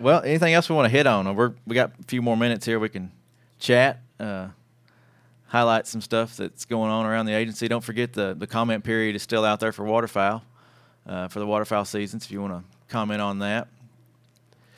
well, 0.00 0.22
anything 0.22 0.54
else 0.54 0.68
we 0.68 0.76
want 0.76 0.86
to 0.86 0.90
hit 0.90 1.06
on? 1.06 1.34
We're 1.34 1.52
we 1.66 1.74
got 1.74 1.92
a 2.00 2.02
few 2.04 2.22
more 2.22 2.36
minutes 2.36 2.64
here. 2.64 2.78
We 2.78 2.88
can 2.88 3.12
chat, 3.58 4.00
uh, 4.18 4.48
highlight 5.46 5.86
some 5.86 6.00
stuff 6.00 6.36
that's 6.36 6.64
going 6.64 6.90
on 6.90 7.06
around 7.06 7.26
the 7.26 7.34
agency. 7.34 7.68
Don't 7.68 7.84
forget 7.84 8.12
the 8.12 8.34
the 8.34 8.46
comment 8.46 8.84
period 8.84 9.16
is 9.16 9.22
still 9.22 9.44
out 9.44 9.60
there 9.60 9.72
for 9.72 9.84
waterfowl 9.84 10.42
uh, 11.06 11.28
for 11.28 11.40
the 11.40 11.46
waterfowl 11.46 11.84
seasons. 11.84 12.24
If 12.24 12.30
you 12.30 12.40
want 12.40 12.54
to 12.54 12.64
comment 12.88 13.20
on 13.20 13.40
that. 13.40 13.68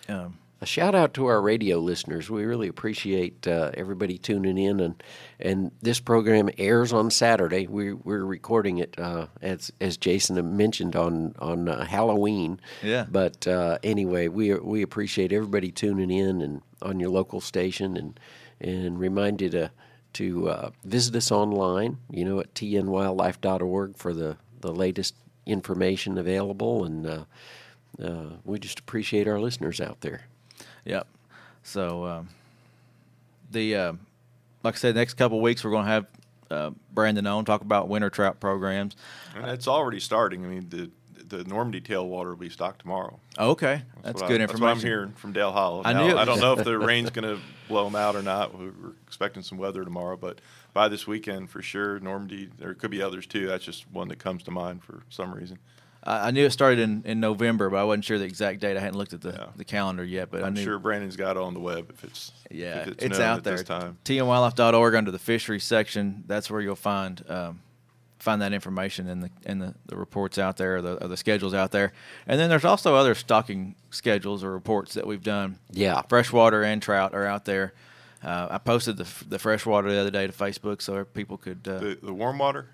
Um, 0.09 0.38
a 0.60 0.66
shout 0.66 0.94
out 0.94 1.12
to 1.14 1.26
our 1.26 1.40
radio 1.40 1.78
listeners. 1.78 2.30
We 2.30 2.44
really 2.44 2.68
appreciate 2.68 3.46
uh, 3.46 3.72
everybody 3.74 4.16
tuning 4.16 4.56
in, 4.56 4.80
and 4.80 5.02
and 5.38 5.70
this 5.82 6.00
program 6.00 6.48
airs 6.56 6.92
on 6.92 7.10
Saturday. 7.10 7.66
We 7.66 7.92
we're 7.92 8.24
recording 8.24 8.78
it 8.78 8.98
uh, 8.98 9.26
as 9.42 9.70
as 9.80 9.96
Jason 9.96 10.56
mentioned 10.56 10.96
on 10.96 11.34
on 11.38 11.68
uh, 11.68 11.84
Halloween. 11.84 12.58
Yeah. 12.82 13.04
But 13.10 13.46
uh, 13.46 13.78
anyway, 13.82 14.28
we 14.28 14.54
we 14.54 14.82
appreciate 14.82 15.32
everybody 15.32 15.70
tuning 15.70 16.10
in 16.10 16.40
and 16.40 16.62
on 16.80 17.00
your 17.00 17.10
local 17.10 17.40
station, 17.40 17.96
and 17.96 18.18
and 18.60 18.98
remind 18.98 19.42
you 19.42 19.50
to 19.50 19.70
to 20.14 20.48
uh, 20.48 20.70
visit 20.84 21.14
us 21.16 21.30
online. 21.30 21.98
You 22.10 22.24
know 22.24 22.40
at 22.40 22.54
tnwildlife.org 22.54 23.98
for 23.98 24.14
the 24.14 24.38
the 24.60 24.72
latest 24.72 25.14
information 25.44 26.16
available, 26.16 26.84
and 26.84 27.06
uh, 27.06 27.24
uh, 28.02 28.30
we 28.44 28.58
just 28.58 28.80
appreciate 28.80 29.28
our 29.28 29.38
listeners 29.38 29.82
out 29.82 30.00
there. 30.00 30.22
Yep. 30.87 31.07
So 31.62 32.05
um, 32.07 32.29
the 33.51 33.77
uh, 33.77 33.92
like 34.62 34.75
I 34.75 34.79
said, 34.79 34.94
next 34.94 35.14
couple 35.14 35.38
of 35.38 35.42
weeks 35.42 35.64
we're 35.64 35.70
going 35.72 35.85
to 35.85 35.90
have 35.90 36.07
uh, 36.51 36.70
Brandon 36.92 37.27
on 37.27 37.44
talk 37.44 37.61
about 37.61 37.88
winter 37.88 38.11
trout 38.11 38.40
programs. 38.40 38.96
And 39.35 39.46
it's 39.46 39.68
already 39.68 40.01
starting. 40.01 40.44
I 40.44 40.49
mean, 40.49 40.68
the 40.68 40.90
the 41.29 41.44
Normandy 41.44 41.81
tailwater 41.81 42.29
will 42.29 42.37
be 42.37 42.49
stocked 42.49 42.81
tomorrow. 42.81 43.18
Okay, 43.38 43.83
that's, 44.03 44.20
what 44.20 44.29
good 44.29 44.40
I, 44.40 44.44
information. 44.44 44.49
That's 44.49 44.61
what 44.61 44.70
I'm 44.70 44.79
hearing 44.79 45.12
from 45.12 45.33
Dale 45.33 45.51
Hollow. 45.51 45.83
I 45.85 45.92
knew 45.92 46.16
I 46.16 46.25
don't 46.25 46.40
know 46.40 46.53
if 46.57 46.64
the 46.64 46.79
rain's 46.79 47.11
going 47.11 47.25
to 47.37 47.42
blow 47.68 47.85
them 47.85 47.96
out 47.96 48.14
or 48.14 48.22
not. 48.22 48.57
We- 48.57 48.66
We're 48.66 48.92
expecting 49.07 49.42
some 49.42 49.59
weather 49.59 49.85
tomorrow, 49.85 50.16
but 50.16 50.40
by 50.72 50.88
this 50.88 51.07
weekend 51.07 51.51
for 51.51 51.62
sure, 51.62 51.99
Normandy. 51.99 52.49
There 52.59 52.75
could 52.75 52.90
be 52.90 53.03
others 53.03 53.27
too. 53.27 53.46
That's 53.46 53.64
just 53.64 53.90
one 53.90 54.09
that 54.09 54.18
comes 54.18 54.44
to 54.44 54.51
mind 54.51 54.85
for 54.85 55.03
some 55.11 55.35
reason. 55.35 55.59
I, 56.06 56.28
I 56.28 56.30
knew 56.30 56.44
it 56.46 56.50
started 56.50 56.78
in, 56.78 57.02
in 57.04 57.20
November, 57.20 57.68
but 57.68 57.76
I 57.78 57.84
wasn't 57.84 58.04
sure 58.04 58.18
the 58.18 58.24
exact 58.24 58.60
date. 58.60 58.76
I 58.76 58.80
hadn't 58.80 58.96
looked 58.98 59.12
at 59.12 59.20
the, 59.20 59.32
Yeah. 59.32 59.46
the 59.56 59.64
calendar 59.64 60.04
yet, 60.04 60.30
but 60.30 60.42
I 60.42 60.46
I'm 60.46 60.54
knew. 60.54 60.62
sure 60.64 60.78
Brandon's 60.78 61.16
got 61.16 61.36
it 61.36 61.42
on 61.42 61.52
the 61.54 61.60
web 61.60 61.90
if 61.90 62.04
it's 62.04 62.32
Yeah, 62.50 62.80
if 62.82 62.88
it's, 62.88 63.04
it's, 63.04 63.18
known 63.18 63.28
out 63.28 63.36
at 63.38 63.44
there. 63.44 63.56
this 63.56 63.64
time. 63.64 63.98
tnwildlife.org 64.04 64.94
under 64.94 65.10
the 65.10 65.18
fisheries 65.18 65.64
section. 65.64 66.24
That's 66.26 66.50
where 66.50 66.60
you'll 66.60 66.76
find 66.76 67.22
um, 67.28 67.60
find 68.18 68.40
that 68.42 68.52
information 68.52 69.08
and 69.08 69.22
the 69.22 69.30
and 69.44 69.60
the, 69.62 69.74
the 69.86 69.96
reports 69.96 70.38
out 70.38 70.56
there, 70.56 70.76
or 70.76 70.82
the, 70.82 71.04
or 71.04 71.08
the 71.08 71.16
schedules 71.16 71.54
out 71.54 71.70
there. 71.72 71.92
And 72.26 72.40
then 72.40 72.48
there's 72.50 72.64
also 72.64 72.94
other 72.94 73.14
stocking 73.14 73.74
schedules 73.90 74.42
or 74.42 74.50
reports 74.52 74.94
that 74.94 75.06
we've 75.06 75.22
done. 75.22 75.58
Yeah. 75.70 76.02
freshwater 76.08 76.62
and 76.62 76.80
trout 76.82 77.14
are 77.14 77.26
out 77.26 77.44
there. 77.44 77.72
Uh, 78.24 78.48
I 78.50 78.58
posted 78.58 78.96
the 78.96 79.06
the 79.28 79.38
freshwater 79.38 79.90
the 79.90 79.98
other 80.00 80.10
day 80.10 80.26
to 80.26 80.32
Facebook 80.32 80.80
so 80.82 81.04
people 81.04 81.36
could. 81.36 81.66
Uh, 81.68 81.78
The 81.78 81.98
the 82.02 82.14
warm 82.14 82.38
water. 82.38 82.66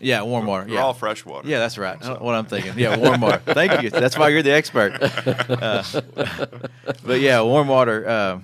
Yeah, 0.00 0.22
warm 0.22 0.46
water. 0.46 0.64
They're 0.64 0.74
Yeah, 0.74 0.84
all 0.84 0.94
freshwater. 0.94 1.48
yeah, 1.48 1.58
that's 1.58 1.78
right. 1.78 1.98
What 2.20 2.34
I'm 2.34 2.46
thinking. 2.46 2.78
Yeah, 2.78 2.96
warm 2.96 3.20
water. 3.20 3.38
Thank 3.46 3.82
you. 3.82 3.90
That's 3.90 4.18
why 4.18 4.28
you're 4.28 4.42
the 4.42 4.52
expert. 4.52 4.94
Uh, 5.56 5.82
but 7.04 7.20
yeah, 7.20 7.40
warm 7.40 7.68
water 7.68 8.06
uh, 8.08 8.40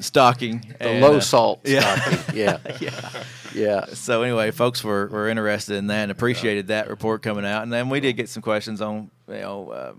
stocking. 0.00 0.60
The 0.78 0.88
and, 0.88 1.00
low 1.00 1.16
uh, 1.16 1.20
salt 1.20 1.60
yeah. 1.64 1.96
stocking. 1.96 2.36
Yeah. 2.36 2.58
yeah. 2.80 3.10
Yeah. 3.54 3.84
So 3.86 4.22
anyway, 4.22 4.50
folks 4.50 4.84
were, 4.84 5.06
were 5.08 5.28
interested 5.28 5.76
in 5.76 5.88
that 5.88 6.02
and 6.04 6.12
appreciated 6.12 6.68
that 6.68 6.88
report 6.88 7.22
coming 7.22 7.44
out. 7.44 7.62
And 7.62 7.72
then 7.72 7.88
we 7.88 8.00
did 8.00 8.16
get 8.16 8.28
some 8.28 8.42
questions 8.42 8.80
on 8.80 9.10
you 9.28 9.34
know 9.34 9.70
uh, 9.70 9.92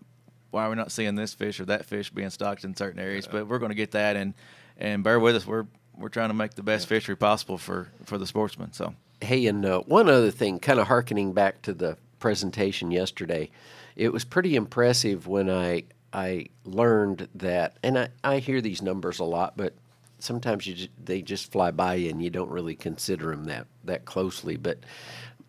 why 0.52 0.68
we're 0.68 0.76
not 0.76 0.92
seeing 0.92 1.16
this 1.16 1.34
fish 1.34 1.60
or 1.60 1.66
that 1.66 1.86
fish 1.86 2.10
being 2.10 2.30
stocked 2.30 2.64
in 2.64 2.76
certain 2.76 3.00
areas. 3.00 3.28
But 3.28 3.48
we're 3.48 3.60
going 3.60 3.70
to 3.72 3.76
get 3.76 3.92
that 3.92 4.16
and 4.16 4.34
and 4.78 5.04
bear 5.04 5.20
with 5.20 5.36
us. 5.36 5.46
We're 5.46 5.66
we're 5.98 6.10
trying 6.10 6.30
to 6.30 6.36
make 6.36 6.54
the 6.54 6.64
best 6.64 6.88
fishery 6.88 7.18
possible 7.18 7.58
for 7.58 7.90
for 8.06 8.18
the 8.18 8.28
sportsman. 8.28 8.72
So 8.74 8.94
Hey, 9.22 9.48
and 9.48 9.66
uh, 9.66 9.82
one 9.82 10.10
other 10.10 10.32
thing, 10.32 10.60
kind 10.60 10.80
of 10.80 10.88
harkening 10.88 11.34
back 11.34 11.62
to 11.64 11.74
the 11.74 11.98
presentation 12.20 12.92
yesterday, 12.92 13.50
it 13.96 14.14
was 14.14 14.24
pretty 14.24 14.56
impressive 14.56 15.28
when 15.28 15.50
I 15.50 15.84
I 16.14 16.48
learned 16.66 17.28
that, 17.36 17.78
and 17.84 18.00
I, 18.00 18.10
I 18.24 18.40
hear 18.40 18.62
these 18.62 18.82
numbers 18.82 19.20
a 19.20 19.26
lot, 19.26 19.56
but 19.56 19.74
sometimes 20.20 20.68
you 20.68 20.74
just, 20.74 20.90
they 21.04 21.22
just 21.22 21.52
fly 21.52 21.72
by 21.72 21.96
you 21.96 22.10
and 22.10 22.22
you 22.22 22.30
don't 22.30 22.50
really 22.50 22.76
consider 22.76 23.30
them 23.32 23.46
that 23.46 23.68
that 23.86 24.06
closely. 24.06 24.58
But 24.58 24.80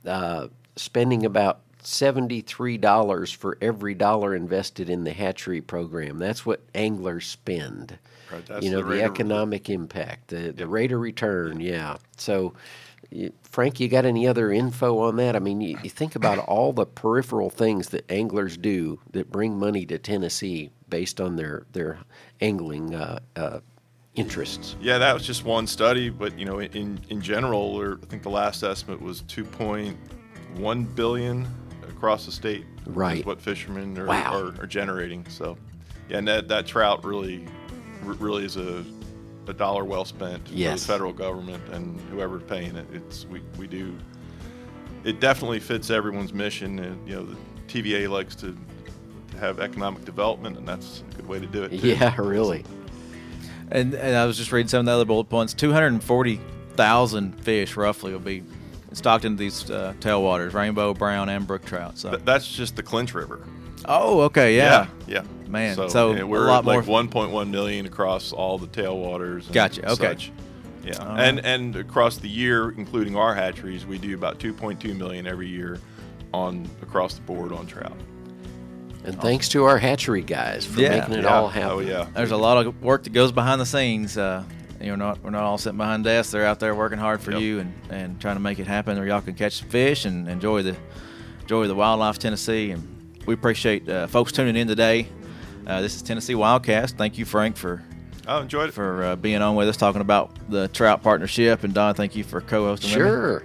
uh, 0.06 0.48
spending 0.76 1.24
about 1.24 1.61
seventy-three 1.83 2.78
dollars 2.78 3.33
for 3.33 3.56
every 3.61 3.94
dollar 3.94 4.35
invested 4.35 4.90
in 4.90 5.04
the 5.04 5.12
hatchery 5.12 5.61
program—that's 5.61 6.44
what 6.44 6.61
anglers 6.74 7.26
spend. 7.26 7.98
Right, 8.30 8.62
you 8.62 8.70
know 8.70 8.83
the 8.83 8.96
the, 8.96 9.02
economic 9.02 9.68
impact, 9.70 10.28
the 10.28 10.52
the 10.52 10.66
rate 10.66 10.92
of 10.92 11.00
return. 11.00 11.61
Yeah. 11.61 11.96
So, 12.16 12.54
Frank, 13.42 13.81
you 13.81 13.88
got 13.88 14.05
any 14.05 14.27
other 14.27 14.53
info 14.53 14.99
on 15.01 15.16
that? 15.16 15.35
I 15.35 15.38
mean, 15.40 15.61
you, 15.61 15.79
you 15.83 15.90
think 15.90 16.14
about 16.16 16.38
all 16.38 16.73
the 16.73 16.87
peripheral 16.87 17.51
things 17.51 17.88
that 17.88 18.11
anglers 18.11 18.57
do 18.57 19.01
that 19.12 19.31
bring 19.31 19.59
money 19.59 19.85
to 19.87 19.99
Tennessee 19.99 20.70
based 20.88 21.20
on 21.20 21.37
their 21.37 21.66
their 21.73 21.99
angling 22.40 22.94
uh, 22.94 23.18
uh, 23.37 23.61
interests. 24.14 24.77
Yeah, 24.81 24.99
that 24.99 25.12
was 25.14 25.27
just 25.27 25.44
one 25.44 25.66
study, 25.66 26.09
but 26.11 26.38
you 26.38 26.44
know, 26.44 26.61
in 26.61 27.01
in 27.09 27.20
general, 27.20 27.61
or 27.61 27.99
I 28.03 28.07
think 28.07 28.23
the 28.23 28.31
last 28.31 28.62
estimate 28.62 29.01
was 29.03 29.23
2.1 29.23 30.94
billion 30.94 31.46
across 31.88 32.27
the 32.27 32.33
state. 32.33 32.64
is 32.87 32.87
Right. 32.94 33.27
what 33.27 33.40
fishermen 33.40 33.99
are, 33.99 34.07
Wow. 34.07 34.33
are, 34.40 34.62
are 34.62 34.66
generating. 34.66 35.27
So, 35.29 35.59
yeah, 36.09 36.18
and 36.18 36.29
that, 36.29 36.49
that 36.49 36.66
trout 36.66 37.05
really, 37.05 37.46
really 38.05 38.44
is 38.44 38.57
a, 38.57 38.85
a 39.46 39.53
dollar 39.53 39.85
well 39.85 40.05
spent 40.05 40.46
for 40.48 40.55
the 40.55 40.59
federal 40.87 41.12
government 41.12 41.62
and 41.72 41.98
whoever's 42.11 42.42
paying 42.44 42.76
it. 42.76 42.87
It's 42.92 43.26
we, 43.26 43.42
we 43.59 43.66
do. 43.66 43.96
It 45.05 45.18
definitely 45.20 45.61
fits 45.61 45.90
everyone's 45.90 46.33
mission, 46.33 46.79
and 46.79 47.09
you 47.09 47.14
know, 47.16 47.24
the 47.24 47.37
TVA 47.66 48.09
likes 48.09 48.35
to, 48.37 48.57
to 49.33 49.38
have 49.38 49.61
economic 49.61 50.05
development, 50.05 50.59
and 50.59 50.68
that's 50.68 51.03
a 51.12 51.16
good 51.16 51.26
way 51.29 51.38
to 51.40 51.46
do 51.46 51.64
it. 51.64 51.70
too. 51.70 51.76
Yeah, 51.88 52.14
really. 52.20 52.64
and 53.70 53.94
and 53.94 54.16
I 54.16 54.26
was 54.26 54.37
just 54.37 54.53
reading 54.53 54.68
some 54.68 54.81
of 54.81 54.87
the 54.87 54.92
other 54.92 55.05
bullet 55.05 55.29
points. 55.29 55.55
Two 55.55 55.72
hundred 55.72 55.88
and 55.94 56.05
forty 56.05 56.40
thousand 56.74 57.33
fish 57.42 57.76
roughly 57.76 58.12
will 58.12 58.18
be 58.20 58.42
stocked 58.92 59.24
into 59.24 59.38
these 59.38 59.70
uh, 59.70 59.94
tailwaters, 60.00 60.53
rainbow, 60.53 60.92
brown, 60.94 61.29
and 61.29 61.46
brook 61.46 61.64
trout. 61.64 61.96
So 61.98 62.11
Th- 62.11 62.22
that's 62.24 62.50
just 62.50 62.76
the 62.76 62.83
Clinch 62.83 63.14
River. 63.14 63.40
Oh, 63.87 64.21
okay, 64.23 64.57
yeah. 64.57 64.87
yeah, 65.07 65.23
Man, 65.49 65.75
So, 65.77 65.88
so 65.88 66.11
and 66.11 66.21
a 66.21 66.27
we're 66.27 66.47
lot 66.47 66.61
at 66.61 66.64
like 66.64 66.87
more- 66.87 67.03
1.1 67.05 67.51
million 67.51 67.87
across 67.87 68.33
all 68.33 68.59
the 68.59 68.66
tailwaters. 68.69 69.47
and 69.47 69.53
Gotcha, 69.55 69.83
okay. 69.93 69.95
Such. 70.09 70.33
Yeah, 70.85 70.97
All 70.99 71.16
and 71.19 71.45
and 71.45 71.77
across 71.77 72.16
the 72.16 72.29
year, 72.29 72.71
including 72.71 73.14
our 73.16 73.35
hatcheries, 73.35 73.85
we 73.85 73.99
do 73.99 74.14
about 74.14 74.38
2.2 74.38 74.97
million 74.97 75.27
every 75.27 75.49
year 75.49 75.79
on 76.33 76.69
across 76.83 77.14
the 77.14 77.21
board 77.23 77.53
on 77.53 77.66
trout. 77.66 77.97
And 79.05 79.21
thanks 79.21 79.49
to 79.51 79.64
our 79.64 79.79
hatchery 79.79 80.23
guys 80.23 80.64
for 80.66 80.81
Yeah. 80.81 81.01
making 81.01 81.14
it 81.14 81.25
Yeah. 81.25 81.35
all 81.35 81.49
happen. 81.49 81.71
Oh 81.71 81.79
yeah. 81.81 82.07
There's 82.14 82.31
a 82.33 82.37
lot 82.37 82.64
of 82.64 82.83
work 82.83 83.05
that 83.05 83.12
goes 83.12 83.33
behind 83.33 83.61
the 83.61 83.66
scenes. 83.66 84.16
Uh, 84.16 84.43
you 84.81 84.87
know, 84.88 84.95
not, 84.97 85.23
we're 85.23 85.31
not 85.31 85.43
all 85.43 85.59
sitting 85.59 85.77
behind 85.77 86.05
desks. 86.05 86.33
They're 86.33 86.47
out 86.47 86.61
there 86.61 86.75
working 86.75 86.99
hard 86.99 87.21
for 87.21 87.33
Yep. 87.33 87.40
you 87.43 87.59
and, 87.61 87.75
and 87.90 88.21
trying 88.21 88.37
to 88.37 88.40
make 88.40 88.59
it 88.59 88.66
happen, 88.66 88.97
where 88.97 89.07
y'all 89.07 89.21
can 89.21 89.35
catch 89.35 89.57
some 89.59 89.69
fish 89.69 90.05
and 90.07 90.29
enjoy 90.29 90.62
the 90.62 90.77
enjoy 91.43 91.66
the 91.66 91.75
wildlife 91.75 92.19
Tennessee. 92.19 92.71
And 92.71 92.87
we 93.26 93.35
appreciate 93.35 93.88
uh, 93.88 94.06
folks 94.06 94.33
tuning 94.33 94.56
in 94.56 94.66
today. 94.68 95.09
Uh, 95.66 95.80
this 95.80 95.94
is 95.94 96.02
Tennessee 96.02 96.35
Wildcast. 96.35 96.92
Thank 96.96 97.18
you, 97.18 97.24
Frank, 97.24 97.56
for 97.56 97.83
I 98.26 98.40
enjoyed 98.40 98.70
it. 98.70 98.72
for 98.72 99.02
uh, 99.04 99.16
being 99.16 99.42
on 99.42 99.54
with 99.56 99.68
us, 99.68 99.76
talking 99.76 100.00
about 100.00 100.30
the 100.50 100.68
trout 100.68 101.02
partnership. 101.02 101.64
And 101.64 101.72
Don, 101.74 101.94
thank 101.94 102.16
you 102.16 102.24
for 102.24 102.40
co-hosting. 102.40 102.90
with 102.90 102.98
me. 102.98 103.04
Sure. 103.04 103.42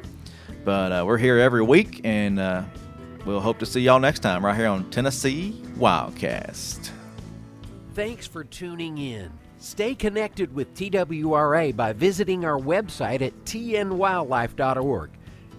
But 0.63 0.91
uh, 0.91 1.03
we're 1.05 1.17
here 1.17 1.38
every 1.38 1.61
week, 1.61 2.01
and 2.03 2.39
uh, 2.39 2.63
we'll 3.25 3.39
hope 3.39 3.59
to 3.59 3.65
see 3.65 3.81
y'all 3.81 3.99
next 3.99 4.19
time 4.19 4.43
right 4.43 4.55
here 4.55 4.67
on 4.67 4.89
Tennessee 4.89 5.61
Wildcast. 5.77 6.89
Thanks 7.93 8.25
for 8.27 8.43
tuning 8.43 8.97
in. 8.97 9.31
Stay 9.59 9.95
connected 9.95 10.53
with 10.53 10.73
TWRA 10.75 11.75
by 11.75 11.93
visiting 11.93 12.45
our 12.45 12.59
website 12.59 13.21
at 13.21 13.33
tnwildlife.org 13.45 15.09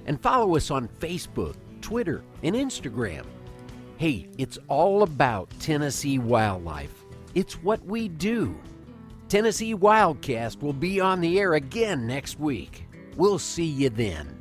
and 0.07 0.21
follow 0.21 0.57
us 0.57 0.71
on 0.71 0.89
Facebook, 1.01 1.57
Twitter, 1.81 2.23
and 2.43 2.55
Instagram. 2.55 3.25
Hey, 3.99 4.29
it's 4.37 4.59
all 4.69 5.05
about 5.05 5.49
Tennessee 5.59 6.19
wildlife. 6.19 6.93
It's 7.35 7.55
what 7.63 7.83
we 7.87 8.09
do. 8.09 8.55
Tennessee 9.31 9.75
Wildcast 9.75 10.61
will 10.61 10.75
be 10.75 11.01
on 11.01 11.23
the 11.23 11.41
air 11.41 11.55
again 11.55 12.07
next 12.07 12.39
week. 12.39 12.87
We'll 13.17 13.39
see 13.39 13.65
you 13.65 13.89
then. 13.89 14.36